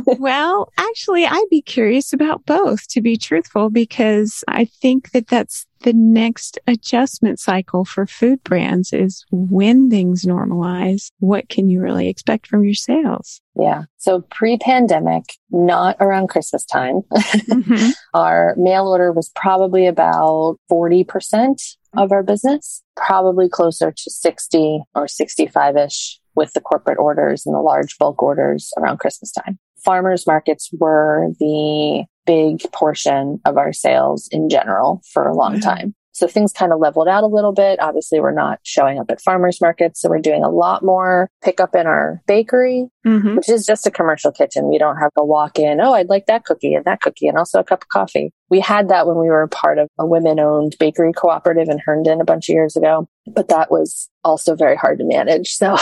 well, 0.18 0.70
actually, 0.78 1.26
I'd 1.26 1.46
be 1.50 1.62
curious 1.62 2.12
about 2.12 2.44
both 2.46 2.86
to 2.88 3.00
be 3.00 3.16
truthful, 3.16 3.70
because 3.70 4.44
I 4.48 4.64
think 4.64 5.10
that 5.12 5.28
that's 5.28 5.66
the 5.80 5.92
next 5.92 6.58
adjustment 6.66 7.40
cycle 7.40 7.84
for 7.84 8.06
food 8.06 8.42
brands 8.44 8.92
is 8.92 9.24
when 9.30 9.90
things 9.90 10.24
normalize, 10.24 11.10
what 11.20 11.48
can 11.48 11.68
you 11.68 11.80
really 11.80 12.08
expect 12.08 12.46
from 12.46 12.64
your 12.64 12.74
sales? 12.74 13.40
Yeah. 13.56 13.84
So 13.98 14.22
pre-pandemic, 14.30 15.24
not 15.50 15.96
around 16.00 16.28
Christmas 16.28 16.64
time, 16.64 17.02
mm-hmm. 17.12 17.90
our 18.14 18.54
mail 18.56 18.88
order 18.88 19.12
was 19.12 19.30
probably 19.34 19.86
about 19.86 20.58
40% 20.70 21.76
of 21.96 22.12
our 22.12 22.22
business, 22.22 22.82
probably 22.96 23.48
closer 23.48 23.90
to 23.90 24.10
60 24.10 24.82
or 24.94 25.08
65 25.08 25.76
ish 25.76 26.20
with 26.34 26.52
the 26.52 26.60
corporate 26.60 26.98
orders 26.98 27.44
and 27.44 27.54
the 27.54 27.60
large 27.60 27.98
bulk 27.98 28.22
orders 28.22 28.72
around 28.78 28.98
Christmas 28.98 29.32
time. 29.32 29.58
Farmers 29.84 30.26
markets 30.26 30.70
were 30.78 31.28
the 31.38 32.04
big 32.26 32.60
portion 32.72 33.40
of 33.44 33.56
our 33.56 33.72
sales 33.72 34.28
in 34.30 34.48
general 34.48 35.02
for 35.12 35.26
a 35.26 35.34
long 35.34 35.54
mm-hmm. 35.54 35.68
time. 35.68 35.94
So 36.12 36.26
things 36.26 36.52
kind 36.52 36.72
of 36.72 36.80
leveled 36.80 37.08
out 37.08 37.24
a 37.24 37.28
little 37.28 37.52
bit. 37.52 37.80
Obviously, 37.80 38.20
we're 38.20 38.32
not 38.32 38.58
showing 38.62 38.98
up 38.98 39.10
at 39.10 39.22
farmers 39.22 39.60
markets. 39.60 40.00
So 40.00 40.10
we're 40.10 40.18
doing 40.18 40.44
a 40.44 40.50
lot 40.50 40.84
more 40.84 41.30
pickup 41.42 41.74
in 41.74 41.86
our 41.86 42.20
bakery, 42.26 42.88
mm-hmm. 43.06 43.36
which 43.36 43.48
is 43.48 43.66
just 43.66 43.86
a 43.86 43.90
commercial 43.90 44.32
kitchen. 44.32 44.68
We 44.68 44.78
don't 44.78 44.96
have 44.96 45.10
a 45.16 45.24
walk 45.24 45.58
in. 45.58 45.80
Oh, 45.80 45.94
I'd 45.94 46.08
like 46.08 46.26
that 46.26 46.44
cookie 46.44 46.74
and 46.74 46.84
that 46.84 47.00
cookie 47.00 47.28
and 47.28 47.38
also 47.38 47.60
a 47.60 47.64
cup 47.64 47.82
of 47.82 47.88
coffee. 47.88 48.32
We 48.48 48.60
had 48.60 48.88
that 48.88 49.06
when 49.06 49.16
we 49.16 49.28
were 49.28 49.46
part 49.46 49.78
of 49.78 49.88
a 49.98 50.04
women 50.04 50.40
owned 50.40 50.76
bakery 50.80 51.12
cooperative 51.12 51.68
in 51.68 51.78
Herndon 51.78 52.20
a 52.20 52.24
bunch 52.24 52.48
of 52.48 52.54
years 52.54 52.76
ago, 52.76 53.08
but 53.26 53.48
that 53.48 53.70
was 53.70 54.08
also 54.24 54.56
very 54.56 54.76
hard 54.76 54.98
to 54.98 55.04
manage. 55.04 55.52
So 55.52 55.76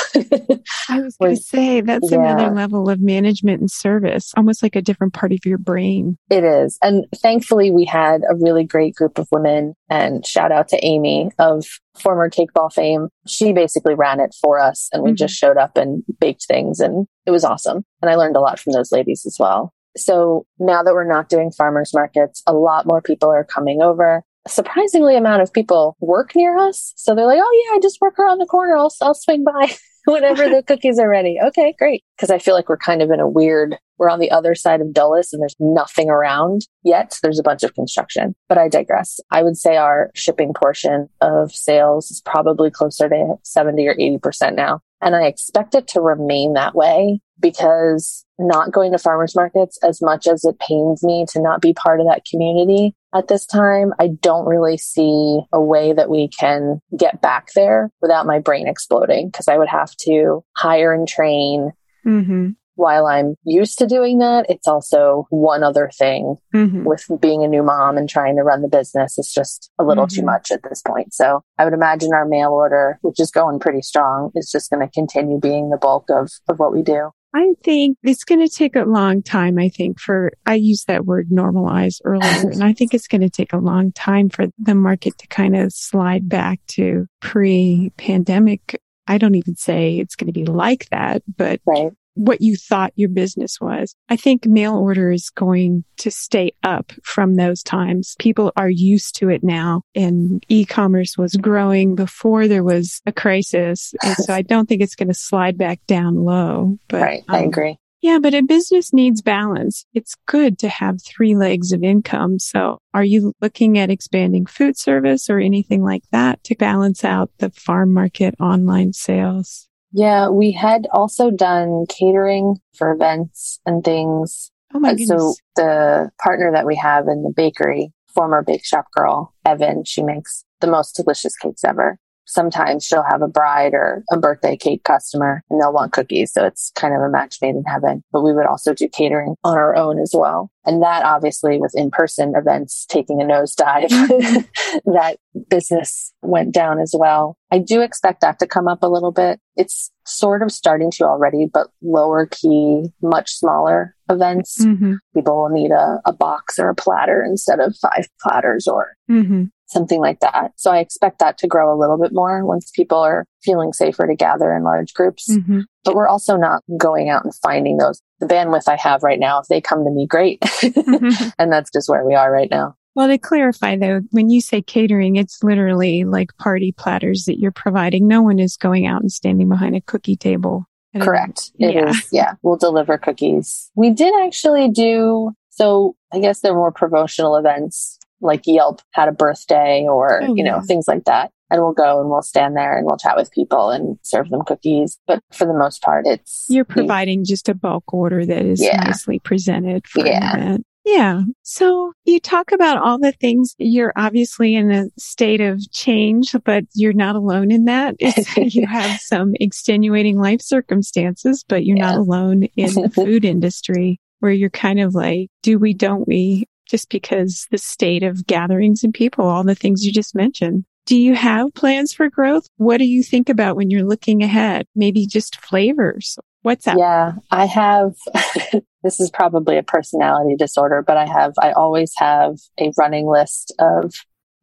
I 0.89 1.01
was 1.01 1.17
going 1.17 1.37
to 1.37 1.43
say 1.43 1.81
that's 1.81 2.11
yeah. 2.11 2.19
another 2.19 2.55
level 2.55 2.91
of 2.91 3.01
management 3.01 3.61
and 3.61 3.71
service, 3.71 4.33
almost 4.37 4.63
like 4.63 4.77
a 4.77 4.83
different 4.83 5.15
part 5.15 5.33
of 5.33 5.39
your 5.47 5.59
brain. 5.59 6.19
It 6.31 6.45
is. 6.45 6.79
And 6.83 7.07
thankfully 7.17 7.71
we 7.71 7.87
had 7.87 8.23
a 8.29 8.37
really 8.37 8.65
great 8.65 8.95
group 8.95 9.19
of 9.19 9.29
women 9.33 9.75
and 9.89 10.27
shout 10.27 10.53
out 10.53 10.69
to 10.69 10.85
Amy 10.85 11.31
of 11.39 11.65
former 12.01 12.29
cake 12.29 12.53
ball 12.53 12.71
fame. 12.71 13.09
She 13.27 13.53
basically 13.53 13.95
ran 13.95 14.21
it 14.21 14.35
for 14.41 14.59
us 14.59 14.89
and 14.93 15.03
we 15.03 15.11
mm-hmm. 15.11 15.17
just 15.17 15.35
showed 15.35 15.57
up 15.57 15.77
and 15.77 16.03
baked 16.21 16.47
things 16.47 16.81
and 16.81 17.07
it 17.27 17.31
was 17.31 17.45
awesome. 17.45 17.85
And 18.03 18.11
I 18.11 18.17
learned 18.17 18.37
a 18.37 18.41
lot 18.41 18.59
from 18.59 18.73
those 18.73 18.93
ladies 18.93 19.25
as 19.27 19.37
well. 19.39 19.73
So 19.97 20.47
now 20.59 20.83
that 20.83 20.95
we're 20.95 21.05
not 21.05 21.29
doing 21.29 21.51
farmers 21.51 21.93
markets, 21.93 22.43
a 22.47 22.53
lot 22.53 22.87
more 22.87 23.03
people 23.03 23.31
are 23.31 23.45
coming 23.45 23.83
over. 23.83 24.23
A 24.47 24.49
surprisingly 24.49 25.17
amount 25.17 25.43
of 25.43 25.53
people 25.53 25.97
work 26.01 26.35
near 26.37 26.57
us. 26.57 26.93
So 26.97 27.15
they're 27.15 27.27
like, 27.27 27.41
Oh 27.43 27.65
yeah, 27.65 27.77
I 27.77 27.81
just 27.81 28.01
work 28.01 28.19
around 28.19 28.39
the 28.39 28.47
corner. 28.47 28.77
I'll, 28.77 28.93
I'll 29.03 29.15
swing 29.15 29.45
by. 29.45 29.71
whenever 30.13 30.49
the 30.49 30.63
cookies 30.63 30.99
are 30.99 31.09
ready. 31.09 31.39
Okay, 31.49 31.75
great. 31.79 32.05
Because 32.17 32.31
I 32.31 32.39
feel 32.39 32.55
like 32.55 32.69
we're 32.69 32.77
kind 32.77 33.03
of 33.03 33.11
in 33.11 33.21
a 33.21 33.29
weird, 33.29 33.77
we're 33.99 34.11
on 34.11 34.19
the 34.19 34.31
other 34.31 34.55
side 34.55 34.81
of 34.81 34.93
Dulles 34.93 35.33
and 35.33 35.43
there's 35.43 35.57
nothing 35.59 36.09
around 36.11 36.63
yet. 36.83 37.19
There's 37.23 37.39
a 37.39 37.43
bunch 37.45 37.63
of 37.63 37.75
construction, 37.75 38.35
but 38.49 38.59
I 38.59 38.69
digress. 38.69 39.21
I 39.31 39.43
would 39.43 39.57
say 39.57 39.77
our 39.77 40.11
shipping 40.15 40.53
portion 40.55 41.09
of 41.21 41.53
sales 41.53 42.11
is 42.11 42.21
probably 42.21 42.71
closer 42.71 43.09
to 43.09 43.35
70 43.45 43.87
or 43.87 43.95
80% 43.95 44.55
now. 44.55 44.81
And 45.01 45.15
I 45.15 45.27
expect 45.27 45.75
it 45.75 45.87
to 45.89 46.01
remain 46.01 46.55
that 46.55 46.75
way 46.75 47.21
because 47.41 48.25
not 48.39 48.73
going 48.73 48.93
to 48.93 48.99
farmers 48.99 49.37
markets 49.37 49.79
as 49.83 50.03
much 50.03 50.27
as 50.27 50.45
it 50.45 50.59
pains 50.59 51.05
me 51.05 51.25
to 51.31 51.41
not 51.41 51.61
be 51.61 51.73
part 51.73 52.01
of 52.01 52.07
that 52.07 52.25
community 52.29 52.95
at 53.15 53.29
this 53.29 53.47
time, 53.47 53.93
I 53.99 54.09
don't 54.09 54.47
really 54.47 54.77
see 54.77 55.41
a 55.53 55.61
way 55.61 55.93
that 55.93 56.11
we 56.11 56.29
can 56.29 56.81
get 56.97 57.21
back 57.23 57.49
there 57.55 57.91
without 58.01 58.27
my 58.27 58.39
brain 58.39 58.69
exploding 58.69 59.29
because 59.29 59.49
I 59.49 59.57
would 59.57 59.69
have 59.69 59.95
to 60.03 60.45
hire 60.57 60.93
and 60.93 61.09
train. 61.09 61.73
Mm-hmm. 62.07 62.51
While 62.75 63.07
I'm 63.07 63.35
used 63.45 63.79
to 63.79 63.89
doing 63.89 64.19
that, 64.19 64.47
it's 64.49 64.69
also 64.69 65.27
one 65.31 65.65
other 65.65 65.91
thing 65.99 66.37
mm-hmm. 66.55 66.85
with 66.85 67.05
being 67.21 67.43
a 67.43 67.49
new 67.49 67.65
mom 67.65 67.99
and 67.99 68.09
trying 68.09 68.37
to 68.37 68.45
run 68.45 68.63
the 68.63 68.69
business. 68.69 69.19
It's 69.19 69.35
just 69.35 69.69
a 69.81 69.85
little 69.85 70.07
mm-hmm. 70.07 70.21
too 70.21 70.25
much 70.25 70.53
at 70.53 70.63
this 70.63 70.81
point. 70.87 71.13
So 71.13 71.43
I 71.59 71.65
would 71.65 71.75
imagine 71.75 72.13
our 72.13 72.25
mail 72.25 72.51
order, 72.51 72.99
which 73.03 73.19
is 73.19 73.33
going 73.33 73.59
pretty 73.59 73.83
strong, 73.83 74.31
is 74.37 74.53
just 74.53 74.71
going 74.71 74.87
to 74.87 74.93
continue 74.93 75.41
being 75.41 75.71
the 75.71 75.77
bulk 75.77 76.09
of, 76.09 76.31
of 76.49 76.61
what 76.61 76.73
we 76.73 76.83
do. 76.83 77.11
I 77.35 77.53
think 77.63 77.99
it's 78.03 78.25
going 78.25 78.41
to 78.41 78.49
take 78.49 78.75
a 78.75 78.85
long 78.85 79.23
time. 79.23 79.59
I 79.59 79.69
think 79.69 80.01
for, 80.01 80.33
I 80.47 80.55
used 80.55 80.87
that 80.87 81.05
word 81.05 81.29
normalize 81.29 82.01
earlier, 82.05 82.51
and 82.51 82.65
I 82.65 82.73
think 82.73 82.95
it's 82.95 83.07
going 83.07 83.21
to 83.21 83.31
take 83.31 83.53
a 83.53 83.59
long 83.59 83.93
time 83.93 84.31
for 84.31 84.47
the 84.59 84.75
market 84.75 85.19
to 85.19 85.27
kind 85.27 85.55
of 85.55 85.73
slide 85.73 86.29
back 86.29 86.61
to 86.69 87.07
pre 87.21 87.93
pandemic. 87.99 88.81
I 89.07 89.19
don't 89.19 89.35
even 89.35 89.57
say 89.57 89.99
it's 89.99 90.17
going 90.17 90.27
to 90.29 90.33
be 90.33 90.47
like 90.47 90.89
that, 90.91 91.23
but 91.37 91.61
right 91.67 91.93
what 92.19 92.41
you 92.41 92.57
thought 92.57 92.93
your 92.97 93.09
business 93.09 93.61
was. 93.61 93.95
I 94.09 94.17
think 94.17 94.47
mail 94.47 94.75
order 94.75 95.11
is 95.11 95.31
going 95.31 95.85
to 95.99 96.11
stay 96.11 96.53
up 96.65 96.93
from 97.03 97.37
those 97.37 97.63
times. 97.63 98.17
People 98.19 98.53
are 98.57 98.69
used 98.69 99.15
to 99.17 99.29
it 99.31 99.45
now 99.45 99.83
and 99.95 100.45
e-commerce 100.49 101.17
was 101.17 101.35
growing 101.35 101.95
before 101.95 102.49
there 102.49 102.65
was 102.65 103.01
a 103.07 103.13
crisis. 103.13 103.95
And 104.03 104.17
so 104.17 104.35
I 104.39 104.43
don't 104.43 104.69
think 104.69 104.83
it's 104.83 104.97
going 104.97 105.09
to 105.09 105.15
slide 105.15 105.57
back 105.57 105.81
down 105.87 106.17
low. 106.25 106.79
But 106.89 107.03
right. 107.03 107.25
I 107.29 107.41
um, 107.41 107.49
agree. 107.49 107.79
Yeah, 108.01 108.19
but 108.21 108.35
a 108.35 108.43
business 108.43 108.93
needs 108.93 109.23
balance. 109.23 109.85
It's 109.93 110.15
good 110.27 110.59
to 110.61 110.69
have 110.69 111.03
three 111.03 111.35
legs 111.35 111.73
of 111.73 111.83
income. 111.83 112.39
So 112.39 112.79
are 112.95 113.05
you 113.05 113.33
looking 113.41 113.77
at 113.77 113.91
expanding 113.91 114.47
food 114.47 114.79
service 114.79 115.29
or 115.29 115.41
anything 115.41 115.83
like 115.83 116.05
that 116.13 116.43
to 116.45 116.55
balance 116.55 117.05
out 117.05 117.31
the 117.39 117.51
farm 117.51 117.93
market 117.93 118.37
online 118.39 118.93
sales? 118.93 119.68
Yeah, 119.93 120.29
we 120.29 120.53
had 120.53 120.87
also 120.93 121.31
done 121.31 121.87
catering 121.89 122.57
for 122.75 122.93
events 122.93 123.61
and 123.65 123.83
things. 123.83 124.51
Oh 124.75 124.79
my 124.79 124.91
goodness. 124.91 125.09
So 125.09 125.35
the 125.57 126.11
partner 126.23 126.53
that 126.53 126.67
we 126.67 126.77
have 126.77 127.09
in 127.09 127.23
the 127.23 127.33
bakery, 127.35 127.93
former 128.15 128.43
bake 128.43 128.65
shop 128.65 128.87
girl, 128.93 129.35
Evan, 129.45 129.85
she 129.85 130.03
makes 130.03 130.45
the 130.61 130.67
most 130.67 130.97
delicious 130.97 131.37
cakes 131.37 131.65
ever 131.65 131.99
sometimes 132.29 132.85
she'll 132.85 133.03
have 133.03 133.23
a 133.23 133.29
bride 133.29 133.75
or 133.75 134.05
a 134.13 134.19
birthday 134.19 134.57
cake 134.57 134.85
customer 134.85 135.43
and 135.51 135.61
they'll 135.61 135.73
want 135.73 135.93
cookies. 135.93 136.33
So 136.33 136.45
it's 136.45 136.71
kind 136.77 136.95
of 136.95 137.01
a 137.01 137.09
match 137.09 137.39
made 137.43 137.57
in 137.57 137.65
heaven. 137.65 138.05
But 138.13 138.23
we 138.23 138.35
would 138.35 138.47
also 138.47 138.75
do 138.75 138.89
catering 138.89 139.35
on 139.43 139.57
our 139.57 139.75
own 139.75 139.99
as 139.99 140.13
well. 140.15 140.51
And 140.65 140.83
that 140.83 141.05
obviously 141.05 141.59
with 141.59 141.75
in-person 141.75 142.35
events 142.37 142.85
taking 142.87 143.23
a 143.23 143.25
nosedive, 143.25 143.89
that 144.85 145.17
business 145.49 146.13
went 146.21 146.53
down 146.53 146.79
as 146.79 146.95
well. 146.97 147.39
I 147.51 147.59
do 147.59 147.81
expect 147.81 148.21
that 148.21 148.39
to 148.41 148.47
come 148.47 148.69
up 148.69 148.83
a 148.83 148.89
little 148.89 149.13
bit. 149.13 149.41
It's 149.57 149.91
sort 150.05 150.43
of 150.43 150.53
starting 150.53 150.91
to 150.93 151.05
already, 151.05 151.47
but 151.51 151.69
lower 151.81 152.27
key, 152.27 152.85
much 153.01 153.31
smaller 153.31 153.97
events. 154.11 154.63
Mm-hmm. 154.63 154.95
People 155.15 155.43
will 155.43 155.49
need 155.49 155.71
a, 155.71 156.01
a, 156.05 156.13
box 156.13 156.59
or 156.59 156.69
a 156.69 156.75
platter 156.75 157.25
instead 157.25 157.61
of 157.61 157.77
five 157.77 158.07
platters 158.21 158.67
or 158.67 158.95
mm-hmm 159.11 159.45
something 159.69 160.01
like 160.01 160.21
that. 160.21 160.53
So 160.57 160.71
I 160.71 160.79
expect 160.79 161.19
that 161.21 161.39
to 161.39 161.47
grow 161.47 161.73
a 161.73 161.79
little 161.79 161.99
bit 161.99 162.13
more 162.13 162.45
once 162.45 162.71
people 162.71 162.99
are 162.99 163.27
feeling 163.43 163.73
safer 163.73 164.07
to 164.07 164.15
gather 164.15 164.53
in 164.55 164.65
large 164.65 164.95
groups. 164.95 165.31
Mm-hmm. 165.31 165.61
But 165.85 165.95
we're 165.95 166.09
also 166.09 166.37
not 166.37 166.63
going 166.77 167.09
out 167.09 167.25
and 167.25 167.35
finding 167.35 167.77
those. 167.77 168.03
The 168.21 168.27
bandwidth 168.27 168.69
I 168.69 168.77
have 168.77 169.03
right 169.03 169.21
now, 169.21 169.41
if 169.41 169.47
they 169.49 169.61
come 169.61 169.85
to 169.85 169.91
me, 169.91 170.07
great. 170.07 170.41
mm-hmm. 170.41 171.29
And 171.39 171.53
that's 171.53 171.71
just 171.71 171.89
where 171.89 172.05
we 172.05 172.15
are 172.15 172.33
right 172.33 172.51
now. 172.51 172.75
Well, 172.95 173.09
to 173.09 173.19
clarify 173.19 173.77
though, 173.77 174.01
when 174.11 174.29
you 174.29 174.41
say 174.41 174.61
catering, 174.61 175.17
it's 175.17 175.43
literally 175.45 176.05
like 176.05 176.37
party 176.39 176.73
platters 176.73 177.25
that 177.27 177.39
you're 177.39 177.53
providing. 177.53 178.09
No 178.09 178.23
one 178.23 178.39
is 178.39 178.57
going 178.57 178.87
out 178.87 179.03
and 179.03 179.13
standing 179.13 179.49
behind 179.49 179.77
a 179.77 179.81
cookie 179.83 180.17
table. 180.17 180.65
Correct. 180.99 181.53
It 181.59 181.75
yeah. 181.75 181.91
Is, 181.91 182.09
yeah. 182.11 182.33
We'll 182.43 182.57
deliver 182.57 182.99
cookies. 182.99 183.71
We 183.77 183.91
did 183.91 184.13
actually 184.25 184.71
do, 184.71 185.33
so 185.51 185.95
I 186.13 186.19
guess 186.19 186.41
they're 186.41 186.55
more 186.55 186.73
promotional 186.73 187.37
events 187.37 187.98
like 188.21 188.43
Yelp 188.47 188.81
had 188.93 189.09
a 189.09 189.13
birthday 189.13 189.87
or, 189.89 190.23
oh, 190.23 190.35
you 190.35 190.45
know, 190.45 190.57
yeah. 190.57 190.63
things 190.63 190.87
like 190.89 191.05
that. 191.05 191.31
And 191.51 191.63
we'll 191.63 191.73
go 191.73 192.01
and 192.01 192.11
we'll 192.11 192.23
stand 192.23 192.57
there 192.57 192.77
and 192.77 192.85
we'll 192.87 192.99
chat 192.99 193.17
with 193.17 193.33
people 193.33 193.71
and 193.71 193.99
serve 194.03 194.29
them 194.29 194.45
cookies. 194.45 194.99
But 195.07 195.23
for 195.33 195.47
the 195.47 195.55
most 195.55 195.81
part, 195.81 196.07
it's. 196.07 196.45
You're 196.49 196.67
providing 196.67 197.25
just 197.25 197.49
a 197.49 197.55
bulk 197.55 197.85
order 197.93 198.27
that 198.27 198.45
is 198.45 198.63
yeah. 198.63 198.83
nicely 198.85 199.19
presented 199.19 199.87
for 199.87 200.07
yeah. 200.07 200.35
an 200.35 200.43
event. 200.43 200.67
Yeah. 200.89 201.23
So 201.43 201.93
you 202.07 202.19
talk 202.19 202.51
about 202.51 202.79
all 202.79 202.99
the 202.99 203.13
things 203.13 203.55
you're 203.59 203.93
obviously 203.95 204.55
in 204.55 204.71
a 204.71 204.87
state 204.99 205.43
of 205.43 205.61
change, 205.71 206.35
but 206.45 206.65
you're 206.75 206.95
not 206.95 207.15
alone 207.15 207.51
in 207.51 207.67
that. 207.67 207.97
you 208.37 208.67
have 208.67 208.99
some 209.01 209.35
extenuating 209.35 210.19
life 210.19 210.41
circumstances, 210.41 211.45
but 211.47 211.67
you're 211.67 211.77
yeah. 211.77 211.91
not 211.91 211.99
alone 211.99 212.45
in 212.57 212.73
the 212.73 212.89
food 212.95 213.27
industry 213.27 214.01
where 214.21 214.33
you're 214.33 214.49
kind 214.49 214.81
of 214.81 214.95
like, 214.95 215.29
do 215.43 215.59
we, 215.59 215.75
don't 215.75 216.09
we? 216.09 216.47
Just 216.69 216.89
because 216.91 217.47
the 217.51 217.59
state 217.59 218.03
of 218.03 218.27
gatherings 218.27 218.85
and 218.85 218.95
people, 218.95 219.27
all 219.27 219.45
the 219.45 219.55
things 219.55 219.85
you 219.85 219.93
just 219.93 220.15
mentioned. 220.15 220.65
Do 220.87 220.97
you 220.97 221.15
have 221.15 221.53
plans 221.55 221.93
for 221.93 222.09
growth? 222.09 222.47
What 222.57 222.79
do 222.79 222.85
you 222.85 223.03
think 223.03 223.29
about 223.29 223.57
when 223.57 223.71
you're 223.71 223.85
looking 223.85 224.23
ahead? 224.23 224.67
Maybe 224.75 225.07
just 225.07 225.37
flavors. 225.45 226.19
What's 226.43 226.65
that? 226.65 226.79
Yeah, 226.79 227.13
I 227.31 227.45
have. 227.47 227.95
this 228.83 229.01
is 229.01 229.11
probably 229.11 229.59
a 229.59 229.63
personality 229.63 230.37
disorder, 230.37 230.83
but 230.87 230.97
I 230.97 231.07
have, 231.07 231.35
I 231.41 231.53
always 231.53 231.93
have 231.97 232.37
a 232.59 232.73
running 232.79 233.07
list 233.07 233.55
of 233.59 233.93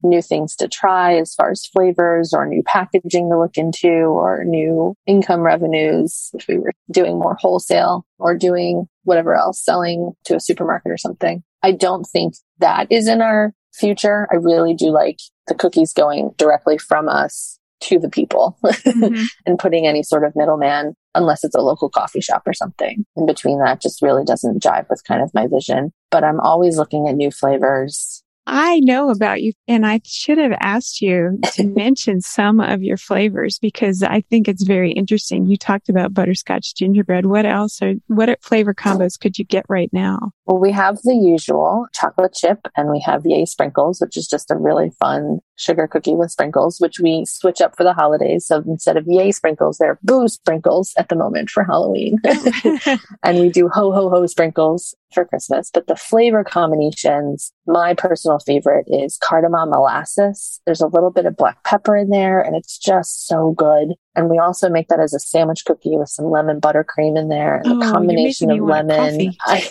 new 0.10 0.22
things 0.22 0.56
to 0.56 0.68
try 0.68 1.18
as 1.18 1.34
far 1.34 1.52
as 1.52 1.66
flavors 1.66 2.34
or 2.34 2.46
new 2.46 2.64
packaging 2.64 3.30
to 3.30 3.40
look 3.40 3.58
into 3.58 3.88
or 3.88 4.44
new 4.46 4.96
income 5.06 5.42
revenues 5.42 6.30
if 6.34 6.48
we 6.48 6.58
were 6.58 6.72
doing 6.92 7.20
more 7.20 7.36
wholesale 7.40 8.06
or 8.20 8.36
doing 8.36 8.88
whatever 9.04 9.36
else, 9.36 9.64
selling 9.64 10.14
to 10.24 10.36
a 10.36 10.40
supermarket 10.40 10.92
or 10.92 10.98
something. 10.98 11.44
I 11.64 11.72
don't 11.72 12.06
think 12.06 12.36
that 12.60 12.92
is 12.92 13.08
in 13.08 13.22
our 13.22 13.54
future. 13.74 14.28
I 14.32 14.36
really 14.36 14.74
do 14.74 14.92
like 14.92 15.20
the 15.48 15.56
cookies 15.56 15.94
going 15.94 16.32
directly 16.38 16.78
from 16.78 17.10
us 17.10 17.60
to 17.82 18.00
the 18.00 18.10
people 18.10 18.58
mm-hmm. 18.66 19.24
and 19.46 19.60
putting 19.60 19.86
any 19.86 20.02
sort 20.02 20.24
of 20.24 20.36
middleman, 20.36 20.96
unless 21.14 21.44
it's 21.44 21.56
a 21.56 21.62
local 21.62 21.90
coffee 21.90 22.22
shop 22.22 22.44
or 22.46 22.54
something 22.54 23.06
in 23.16 23.26
between 23.26 23.60
that 23.60 23.82
just 23.82 24.02
really 24.02 24.24
doesn't 24.24 24.64
jive 24.64 24.90
with 24.90 25.04
kind 25.08 25.22
of 25.22 25.34
my 25.34 25.48
vision. 25.48 25.92
But 26.12 26.24
I'm 26.24 26.40
always 26.40 26.78
looking 26.78 27.08
at 27.08 27.16
new 27.16 27.32
flavors. 27.32 28.24
I 28.48 28.80
know 28.82 29.10
about 29.10 29.42
you 29.42 29.54
and 29.68 29.86
I 29.86 30.02
should 30.04 30.38
have 30.38 30.54
asked 30.60 31.02
you 31.02 31.40
to 31.54 31.64
mention 31.76 32.22
some 32.22 32.60
of 32.60 32.84
your 32.84 32.98
flavors 32.98 33.58
because 33.60 34.04
I 34.04 34.22
think 34.22 34.48
it's 34.48 34.64
very 34.64 34.92
interesting. 34.92 35.46
You 35.46 35.58
talked 35.58 35.90
about 35.90 36.14
butterscotch 36.14 36.76
gingerbread. 36.76 37.26
What 37.26 37.46
else 37.46 37.82
are, 37.82 37.94
what 38.08 38.44
flavor 38.44 38.74
combos 38.74 39.20
could 39.20 39.40
you 39.40 39.46
get 39.46 39.66
right 39.68 39.90
now? 39.92 40.32
Well, 40.46 40.60
we 40.60 40.72
have 40.72 40.98
the 41.04 41.16
usual 41.16 41.88
chocolate 41.94 42.34
chip 42.34 42.60
and 42.78 42.90
we 42.90 43.02
have 43.06 43.26
yay 43.26 43.46
sprinkles, 43.46 44.00
which 44.00 44.16
is 44.16 44.28
just 44.28 44.52
a 44.52 44.56
really 44.56 44.92
fun 45.00 45.40
sugar 45.56 45.88
cookie 45.88 46.16
with 46.16 46.32
sprinkles, 46.32 46.80
which 46.80 47.00
we 47.00 47.26
switch 47.26 47.62
up 47.62 47.76
for 47.76 47.84
the 47.84 47.94
holidays. 47.94 48.46
So 48.46 48.64
instead 48.68 48.98
of 48.98 49.06
yay 49.08 49.32
sprinkles, 49.32 49.78
they're 49.78 50.00
boo 50.04 50.28
sprinkles 50.28 50.94
at 50.98 51.10
the 51.10 51.16
moment 51.16 51.50
for 51.50 51.64
Halloween. 51.64 52.18
and 53.24 53.40
we 53.40 53.50
do 53.50 53.70
ho 53.70 53.92
ho 53.92 54.10
ho 54.10 54.26
sprinkles 54.26 54.96
for 55.14 55.26
Christmas. 55.26 55.72
But 55.74 55.88
the 55.88 55.96
flavor 55.96 56.44
combinations, 56.44 57.52
my 57.66 57.94
personal 57.94 58.40
favorite 58.40 58.86
is 58.88 59.18
cardamom 59.18 59.70
molasses. 59.70 60.62
There's 60.66 60.82
a 60.82 60.88
little 60.88 61.12
bit 61.12 61.26
of 61.26 61.38
black 61.38 61.64
pepper 61.64 61.96
in 61.96 62.10
there 62.10 62.42
and 62.42 62.56
it's 62.56 62.78
just 62.78 63.28
so 63.28 63.52
good. 63.52 63.94
And 64.16 64.30
we 64.30 64.38
also 64.38 64.70
make 64.70 64.88
that 64.88 65.00
as 65.00 65.14
a 65.14 65.20
sandwich 65.20 65.66
cookie 65.66 65.98
with 65.98 66.10
some 66.10 66.26
lemon 66.26 66.62
buttercream 66.62 67.18
in 67.18 67.30
there. 67.30 67.58
And 67.58 67.68
oh, 67.68 67.80
the 67.80 67.92
combination 67.92 68.50
of 68.50 68.60
lemon, 68.60 69.34
I 69.46 69.70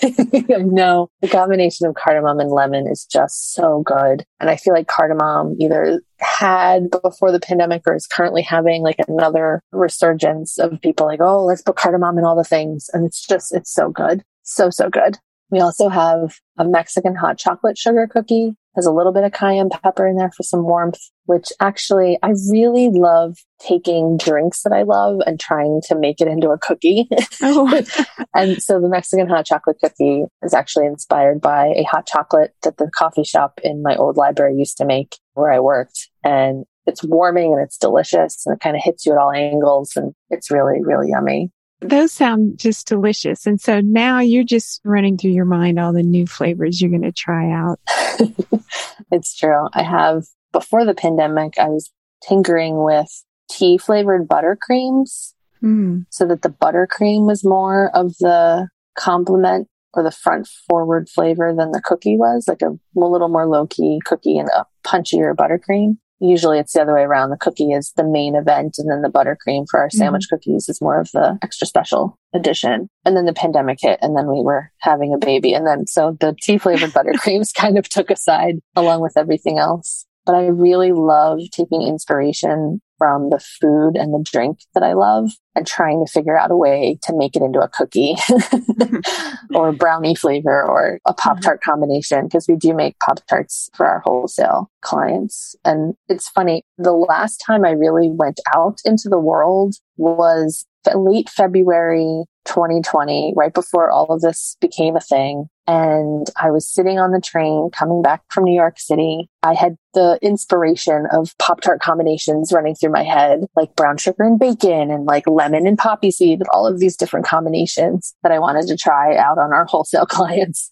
know 0.59 1.11
the 1.21 1.29
combination 1.29 1.87
of 1.87 1.95
cardamom 1.95 2.41
and 2.41 2.51
lemon 2.51 2.87
is 2.87 3.05
just 3.05 3.55
so 3.55 3.83
good. 3.85 4.25
And 4.41 4.51
I 4.51 4.57
feel 4.57 4.75
like 4.75 4.87
cardamom 4.87 5.57
either 5.61 6.03
had 6.19 6.91
before 6.91 7.33
the 7.33 7.41
pandemic 7.41 7.83
or 7.87 7.95
is 7.95 8.07
currently 8.07 8.43
having 8.43 8.83
like 8.83 8.97
another 9.09 9.63
resurgence 9.73 10.59
of 10.59 10.81
people 10.81 11.07
like, 11.07 11.21
oh, 11.21 11.45
let's 11.45 11.63
put 11.63 11.77
cardamom 11.77 12.19
in 12.19 12.25
all 12.25 12.37
the 12.37 12.45
things. 12.45 12.91
And 12.93 13.07
it's 13.07 13.27
just, 13.27 13.55
it's 13.55 13.73
so 13.73 13.91
good. 13.91 14.23
So, 14.43 14.71
so 14.71 14.91
good. 14.91 15.19
We 15.51 15.61
also 15.61 15.89
have 15.89 16.37
a 16.59 16.65
Mexican 16.65 17.15
hot 17.15 17.39
chocolate 17.39 17.79
sugar 17.79 18.07
cookie 18.07 18.57
has 18.77 18.87
a 18.87 18.93
little 18.93 19.13
bit 19.13 19.25
of 19.25 19.33
cayenne 19.33 19.71
pepper 19.71 20.07
in 20.07 20.17
there 20.17 20.31
for 20.31 20.43
some 20.43 20.65
warmth, 20.65 21.01
which 21.27 21.49
actually 21.61 22.19
I 22.23 22.33
really 22.51 22.91
love 22.91 23.37
taking 23.61 24.17
drinks 24.17 24.63
that 24.63 24.73
I 24.73 24.83
love 24.83 25.21
and 25.27 25.39
trying 25.39 25.81
to 25.87 25.95
make 25.95 26.21
it 26.21 26.29
into 26.29 26.51
a 26.51 26.59
cookie. 26.59 27.09
Oh. 27.43 27.83
and 28.35 28.63
so 28.63 28.81
the 28.81 28.89
Mexican 28.89 29.29
hot 29.29 29.47
chocolate 29.47 29.79
cookie 29.83 30.25
is 30.43 30.55
actually 30.55 30.87
inspired 30.87 31.41
by 31.41 31.69
a 31.77 31.85
hot 31.85 32.07
chocolate 32.07 32.55
that 32.63 32.77
the 32.79 32.91
coffee 32.97 33.25
shop 33.25 33.61
in 33.63 33.83
my 33.83 33.97
old 33.97 34.17
library 34.17 34.57
used 34.57 34.77
to 34.79 34.85
make 34.85 35.17
where 35.35 35.53
I 35.53 35.61
worked. 35.61 36.09
And 36.23 36.65
it's 36.87 37.03
warming 37.03 37.53
and 37.53 37.63
it's 37.63 37.79
delicious 37.79 38.45
and 38.47 38.55
it 38.55 38.61
kind 38.61 38.77
of 38.77 38.83
hits 38.83 39.07
you 39.07 39.13
at 39.13 39.19
all 39.19 39.33
angles 39.33 39.93
and 39.97 40.15
it's 40.31 40.51
really, 40.51 40.83
really 40.83 41.11
yummy. 41.11 41.51
Those 41.81 42.13
sound 42.13 42.59
just 42.59 42.87
delicious. 42.87 43.47
And 43.47 43.61
so 43.61 43.81
now 43.81 44.21
you're 44.21 44.45
just 44.45 44.81
running 44.85 45.19
through 45.19 45.33
your 45.33 45.45
mind 45.45 45.79
all 45.79 45.93
the 45.93 46.03
new 46.03 46.27
flavors 46.27 46.81
you're 46.81 46.91
going 46.91 47.03
to 47.03 47.13
try 47.13 47.51
out. 47.51 47.79
it's 49.13 49.37
true. 49.37 49.69
I 49.73 49.83
have, 49.83 50.25
before 50.53 50.85
the 50.85 50.95
pandemic, 50.95 51.59
I 51.59 51.69
was 51.69 51.91
tinkering 52.27 52.83
with 52.83 53.09
tea 53.51 53.77
flavored 53.77 54.27
buttercreams 54.27 55.35
mm. 55.63 56.07
so 56.11 56.27
that 56.27 56.43
the 56.43 56.49
buttercream 56.49 57.27
was 57.27 57.45
more 57.45 57.91
of 57.95 58.17
the 58.19 58.69
complement 58.97 59.69
or 59.93 60.03
the 60.03 60.11
front 60.11 60.49
forward 60.69 61.09
flavor 61.09 61.55
than 61.57 61.71
the 61.71 61.83
cookie 61.83 62.17
was, 62.17 62.47
like 62.49 62.63
a, 62.63 62.71
a 62.71 63.07
little 63.07 63.29
more 63.29 63.47
low 63.47 63.67
key 63.67 64.01
cookie 64.05 64.39
and 64.39 64.49
a 64.49 64.65
punchier 64.85 65.35
buttercream. 65.35 65.99
Usually 66.25 66.59
it's 66.59 66.73
the 66.73 66.83
other 66.83 66.95
way 66.95 67.03
around. 67.03 67.31
The 67.31 67.37
cookie 67.37 67.73
is 67.73 67.93
the 67.97 68.05
main 68.05 68.35
event 68.35 68.77
and 68.79 68.91
then 68.91 69.03
the 69.03 69.09
buttercream 69.09 69.67
for 69.71 69.81
our 69.81 69.89
mm-hmm. 69.89 69.99
sandwich 69.99 70.27
cookies 70.31 70.69
is 70.69 70.81
more 70.81 70.99
of 71.01 71.11
the 71.13 71.39
extra 71.43 71.67
special 71.67 72.19
edition. 72.33 72.89
And 73.05 73.17
then 73.17 73.27
the 73.27 73.33
pandemic 73.33 73.79
hit 73.81 73.99
and 74.01 74.17
then 74.17 74.27
we 74.27 74.41
were 74.41 74.71
having 74.79 75.13
a 75.13 75.19
baby. 75.19 75.53
And 75.53 75.67
then 75.67 75.87
so 75.87 76.17
the 76.21 76.35
tea 76.43 76.59
flavored 76.59 76.91
buttercreams 76.95 77.55
kind 77.55 77.79
of 77.79 77.89
took 77.89 78.11
aside 78.11 78.57
along 78.75 79.03
with 79.03 79.17
everything 79.17 79.59
else. 79.59 80.07
But 80.27 80.35
I 80.35 80.47
really 80.47 80.93
love 80.93 81.41
taking 81.53 81.83
inspiration 81.83 82.81
from 82.99 83.31
the 83.31 83.39
food 83.39 83.97
and 83.97 84.15
the 84.15 84.25
drink 84.25 84.61
that 84.73 84.83
I 84.83 84.93
love 84.93 85.33
and 85.55 85.67
trying 85.67 86.05
to 86.05 86.11
figure 86.11 86.39
out 86.39 86.51
a 86.51 86.57
way 86.57 86.99
to 87.03 87.17
make 87.17 87.37
it 87.37 87.43
into 87.43 87.61
a 87.61 87.69
cookie 87.69 88.15
or 89.55 89.73
brownie 89.73 90.15
flavor 90.15 90.63
or 90.63 91.01
a 91.07 91.13
Pop 91.13 91.41
Tart 91.41 91.61
mm-hmm. 91.61 91.71
combination 91.71 92.25
because 92.25 92.47
we 92.49 92.57
do 92.57 92.75
make 92.75 92.99
Pop 93.01 93.21
Tarts 93.27 93.69
for 93.75 93.87
our 93.87 94.01
wholesale 94.05 94.71
clients. 94.81 95.57
And 95.65 95.95
it's 96.09 96.29
funny, 96.29 96.63
the 96.79 96.93
last 96.93 97.43
time 97.45 97.65
I 97.65 97.71
really 97.71 98.11
went 98.11 98.41
out 98.55 98.79
into 98.85 99.09
the 99.09 99.19
world 99.19 99.75
was 99.97 100.67
late 100.95 101.31
February 101.31 102.25
2020, 102.45 103.33
right 103.37 103.55
before 103.55 103.91
all 103.91 104.13
of 104.13 104.21
this 104.21 104.57
became 104.61 104.97
a 104.97 105.01
thing. 105.01 105.49
And 105.67 106.27
I 106.37 106.51
was 106.51 106.69
sitting 106.69 106.99
on 106.99 107.13
the 107.13 107.21
train 107.21 107.71
coming 107.73 108.03
back 108.03 108.23
from 108.31 108.45
New 108.45 108.55
York 108.55 108.79
City. 108.79 109.31
I 109.43 109.55
had 109.55 109.77
the 109.95 110.19
inspiration 110.21 111.07
of 111.11 111.37
Pop 111.39 111.61
Tart 111.61 111.81
combinations 111.81 112.53
running 112.53 112.75
through 112.75 112.93
my 112.93 113.03
head, 113.03 113.47
like 113.57 113.75
brown 113.75 113.97
sugar 113.97 114.25
and 114.25 114.39
bacon 114.39 114.91
and 114.91 115.07
like 115.07 115.27
lemon 115.27 115.67
and 115.67 115.79
poppy 115.79 116.11
seed, 116.11 116.43
all 116.53 116.67
of 116.67 116.81
these 116.81 116.97
different 116.97 117.27
combinations 117.27 118.15
that 118.23 118.33
I 118.33 118.39
wanted 118.39 118.67
to 118.67 118.77
try 118.77 119.17
out 119.17 119.39
on 119.39 119.53
our 119.53 119.65
wholesale 119.69 120.07
clients, 120.07 120.71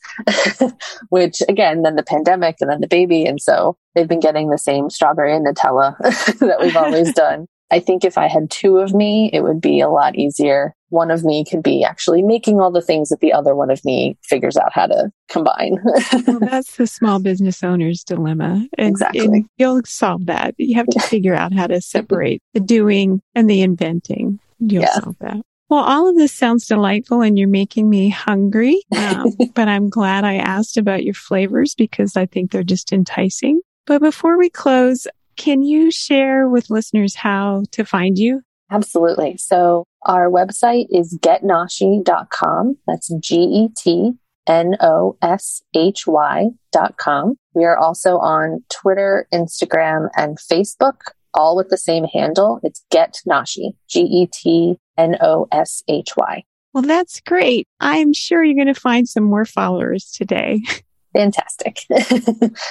which 1.09 1.43
again, 1.49 1.83
then 1.83 1.97
the 1.97 2.03
pandemic 2.03 2.57
and 2.61 2.71
then 2.71 2.81
the 2.81 2.89
baby. 2.89 3.25
And 3.25 3.41
so 3.41 3.77
they've 3.95 4.09
been 4.09 4.21
getting 4.21 4.51
the 4.51 4.59
same 4.59 4.91
strawberry 4.91 5.35
and 5.35 5.47
Nutella 5.47 5.97
that 6.39 6.61
we've 6.61 6.77
always 6.77 7.13
done. 7.15 7.47
I 7.73 7.81
think 7.81 8.05
if 8.05 8.19
I 8.19 8.29
had 8.29 8.51
two 8.51 8.77
of 8.77 8.93
me, 8.93 9.31
it 9.33 9.41
would 9.41 9.61
be 9.61 9.81
a 9.81 9.89
lot 9.89 10.15
easier. 10.15 10.75
One 10.91 11.11
of 11.11 11.25
me 11.25 11.43
could 11.43 11.63
be 11.63 11.83
actually 11.83 12.23
making 12.23 12.61
all 12.61 12.71
the 12.71 12.83
things 12.83 13.09
that 13.09 13.21
the 13.21 13.33
other 13.33 13.55
one 13.55 13.71
of 13.71 13.83
me 13.83 14.19
figures 14.23 14.59
out 14.59 14.75
how 14.75 14.89
to 14.89 15.11
combine. 15.31 15.79
well, 16.27 16.39
that's 16.39 16.77
the 16.77 16.87
small 16.87 17.19
business 17.19 17.65
owner's 17.65 18.05
dilemma. 18.05 18.67
And, 18.77 18.89
exactly. 18.89 19.21
And 19.21 19.47
you'll 19.57 19.81
solve 19.87 20.27
that. 20.27 20.55
You 20.59 20.77
have 20.77 20.87
to 20.89 21.01
figure 21.01 21.35
out 21.35 21.55
how 21.55 21.67
to 21.67 21.81
separate 21.81 22.43
the 22.53 22.61
doing 22.61 23.23
and 23.35 23.49
the 23.49 23.63
inventing. 23.63 24.39
You'll 24.59 24.83
yeah. 24.83 24.93
solve 24.93 25.17
that. 25.21 25.41
Well, 25.71 25.85
all 25.85 26.07
of 26.11 26.17
this 26.17 26.35
sounds 26.35 26.67
delightful 26.67 27.23
and 27.23 27.39
you're 27.39 27.49
making 27.49 27.89
me 27.89 28.11
hungry. 28.11 28.83
Um, 28.95 29.29
but 29.55 29.69
I'm 29.69 29.89
glad 29.89 30.25
I 30.25 30.35
asked 30.35 30.77
about 30.77 31.05
your 31.05 31.15
flavors 31.15 31.75
because 31.75 32.19
I 32.19 32.27
think 32.27 32.51
they're 32.51 32.63
just 32.63 32.93
enticing. 32.93 33.63
But 33.87 34.03
before 34.03 34.37
we 34.37 34.51
close, 34.51 35.07
can 35.37 35.63
you 35.63 35.91
share 35.91 36.49
with 36.49 36.71
listeners 36.71 37.15
how 37.15 37.65
to 37.73 37.85
find 37.85 38.19
you? 38.19 38.43
Absolutely. 38.71 39.37
So 39.37 39.85
our 40.07 40.31
website 40.31 40.87
is 40.91 41.19
getnoshy.com. 41.21 42.79
That's 42.87 43.13
G 43.21 43.37
E 43.37 43.69
T 43.77 44.13
N 44.47 44.77
O 44.81 45.17
S 45.23 45.63
H 45.75 46.07
Y 46.07 46.49
dot 46.73 46.97
com. 46.97 47.37
We 47.55 47.65
are 47.65 47.77
also 47.77 48.19
on 48.19 48.65
Twitter, 48.71 49.29
Instagram, 49.33 50.09
and 50.17 50.39
Facebook, 50.39 51.01
all 51.35 51.55
with 51.55 51.69
the 51.69 51.77
same 51.77 52.05
handle. 52.05 52.61
It's 52.63 52.83
Get 52.91 53.21
Noshy, 53.29 53.75
G 53.89 54.01
E 54.01 54.27
T 54.33 54.79
N 54.97 55.17
O 55.21 55.49
S 55.53 55.83
H 55.87 56.11
Y. 56.17 56.43
Well, 56.73 56.83
that's 56.83 57.21
great. 57.21 57.69
I'm 57.81 58.15
sure 58.15 58.43
you're 58.43 58.55
going 58.55 58.73
to 58.73 58.81
find 58.81 59.07
some 59.07 59.25
more 59.25 59.45
followers 59.45 60.11
today. 60.11 60.61
Fantastic. 61.13 61.85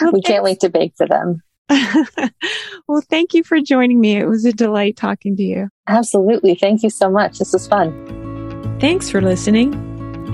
Well, 0.02 0.14
we 0.14 0.22
can't 0.22 0.44
wait 0.44 0.60
to 0.62 0.70
bake 0.70 0.94
for 0.98 1.08
them. 1.08 1.44
well, 2.88 3.02
thank 3.10 3.34
you 3.34 3.44
for 3.44 3.60
joining 3.62 4.00
me. 4.00 4.18
It 4.18 4.26
was 4.26 4.46
a 4.46 4.54
delight 4.54 4.98
talking 4.98 5.36
to 5.38 5.44
you. 5.44 5.70
Absolutely. 5.88 6.56
Thank 6.56 6.84
you 6.84 6.90
so 6.90 7.10
much. 7.10 7.40
This 7.40 7.54
was 7.54 7.68
fun. 7.68 8.78
Thanks 8.80 9.10
for 9.10 9.22
listening. 9.22 9.74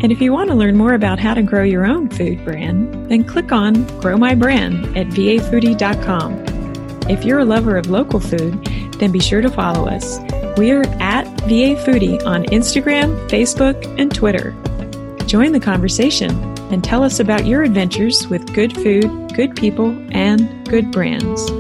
And 0.02 0.12
if 0.12 0.22
you 0.22 0.32
want 0.32 0.50
to 0.50 0.56
learn 0.56 0.78
more 0.78 0.94
about 0.94 1.20
how 1.20 1.34
to 1.34 1.42
grow 1.42 1.64
your 1.64 1.86
own 1.86 2.10
food 2.10 2.44
brand, 2.46 3.10
then 3.10 3.24
click 3.24 3.52
on 3.52 3.84
Grow 4.00 4.16
My 4.16 4.36
Brand 4.36 4.98
at 4.98 5.08
vafoodie.com. 5.08 6.44
If 7.10 7.24
you're 7.24 7.40
a 7.40 7.46
lover 7.46 7.78
of 7.78 7.90
local 7.90 8.20
food, 8.20 8.64
then 9.00 9.12
be 9.12 9.20
sure 9.20 9.42
to 9.42 9.50
follow 9.50 9.88
us. 9.88 10.20
We 10.58 10.72
are 10.72 10.84
at 11.00 11.26
VA 11.42 11.76
Foodie 11.84 12.24
on 12.26 12.44
Instagram, 12.46 13.28
Facebook, 13.30 13.84
and 14.00 14.14
Twitter. 14.14 14.56
Join 15.28 15.52
the 15.52 15.60
conversation 15.60 16.32
and 16.72 16.82
tell 16.82 17.04
us 17.04 17.20
about 17.20 17.46
your 17.46 17.62
adventures 17.62 18.30
with 18.30 18.54
good 18.54 18.74
food, 18.74 19.34
good 19.36 19.58
people, 19.58 19.90
and 20.12 20.66
good 20.70 20.90
brands. 20.94 21.52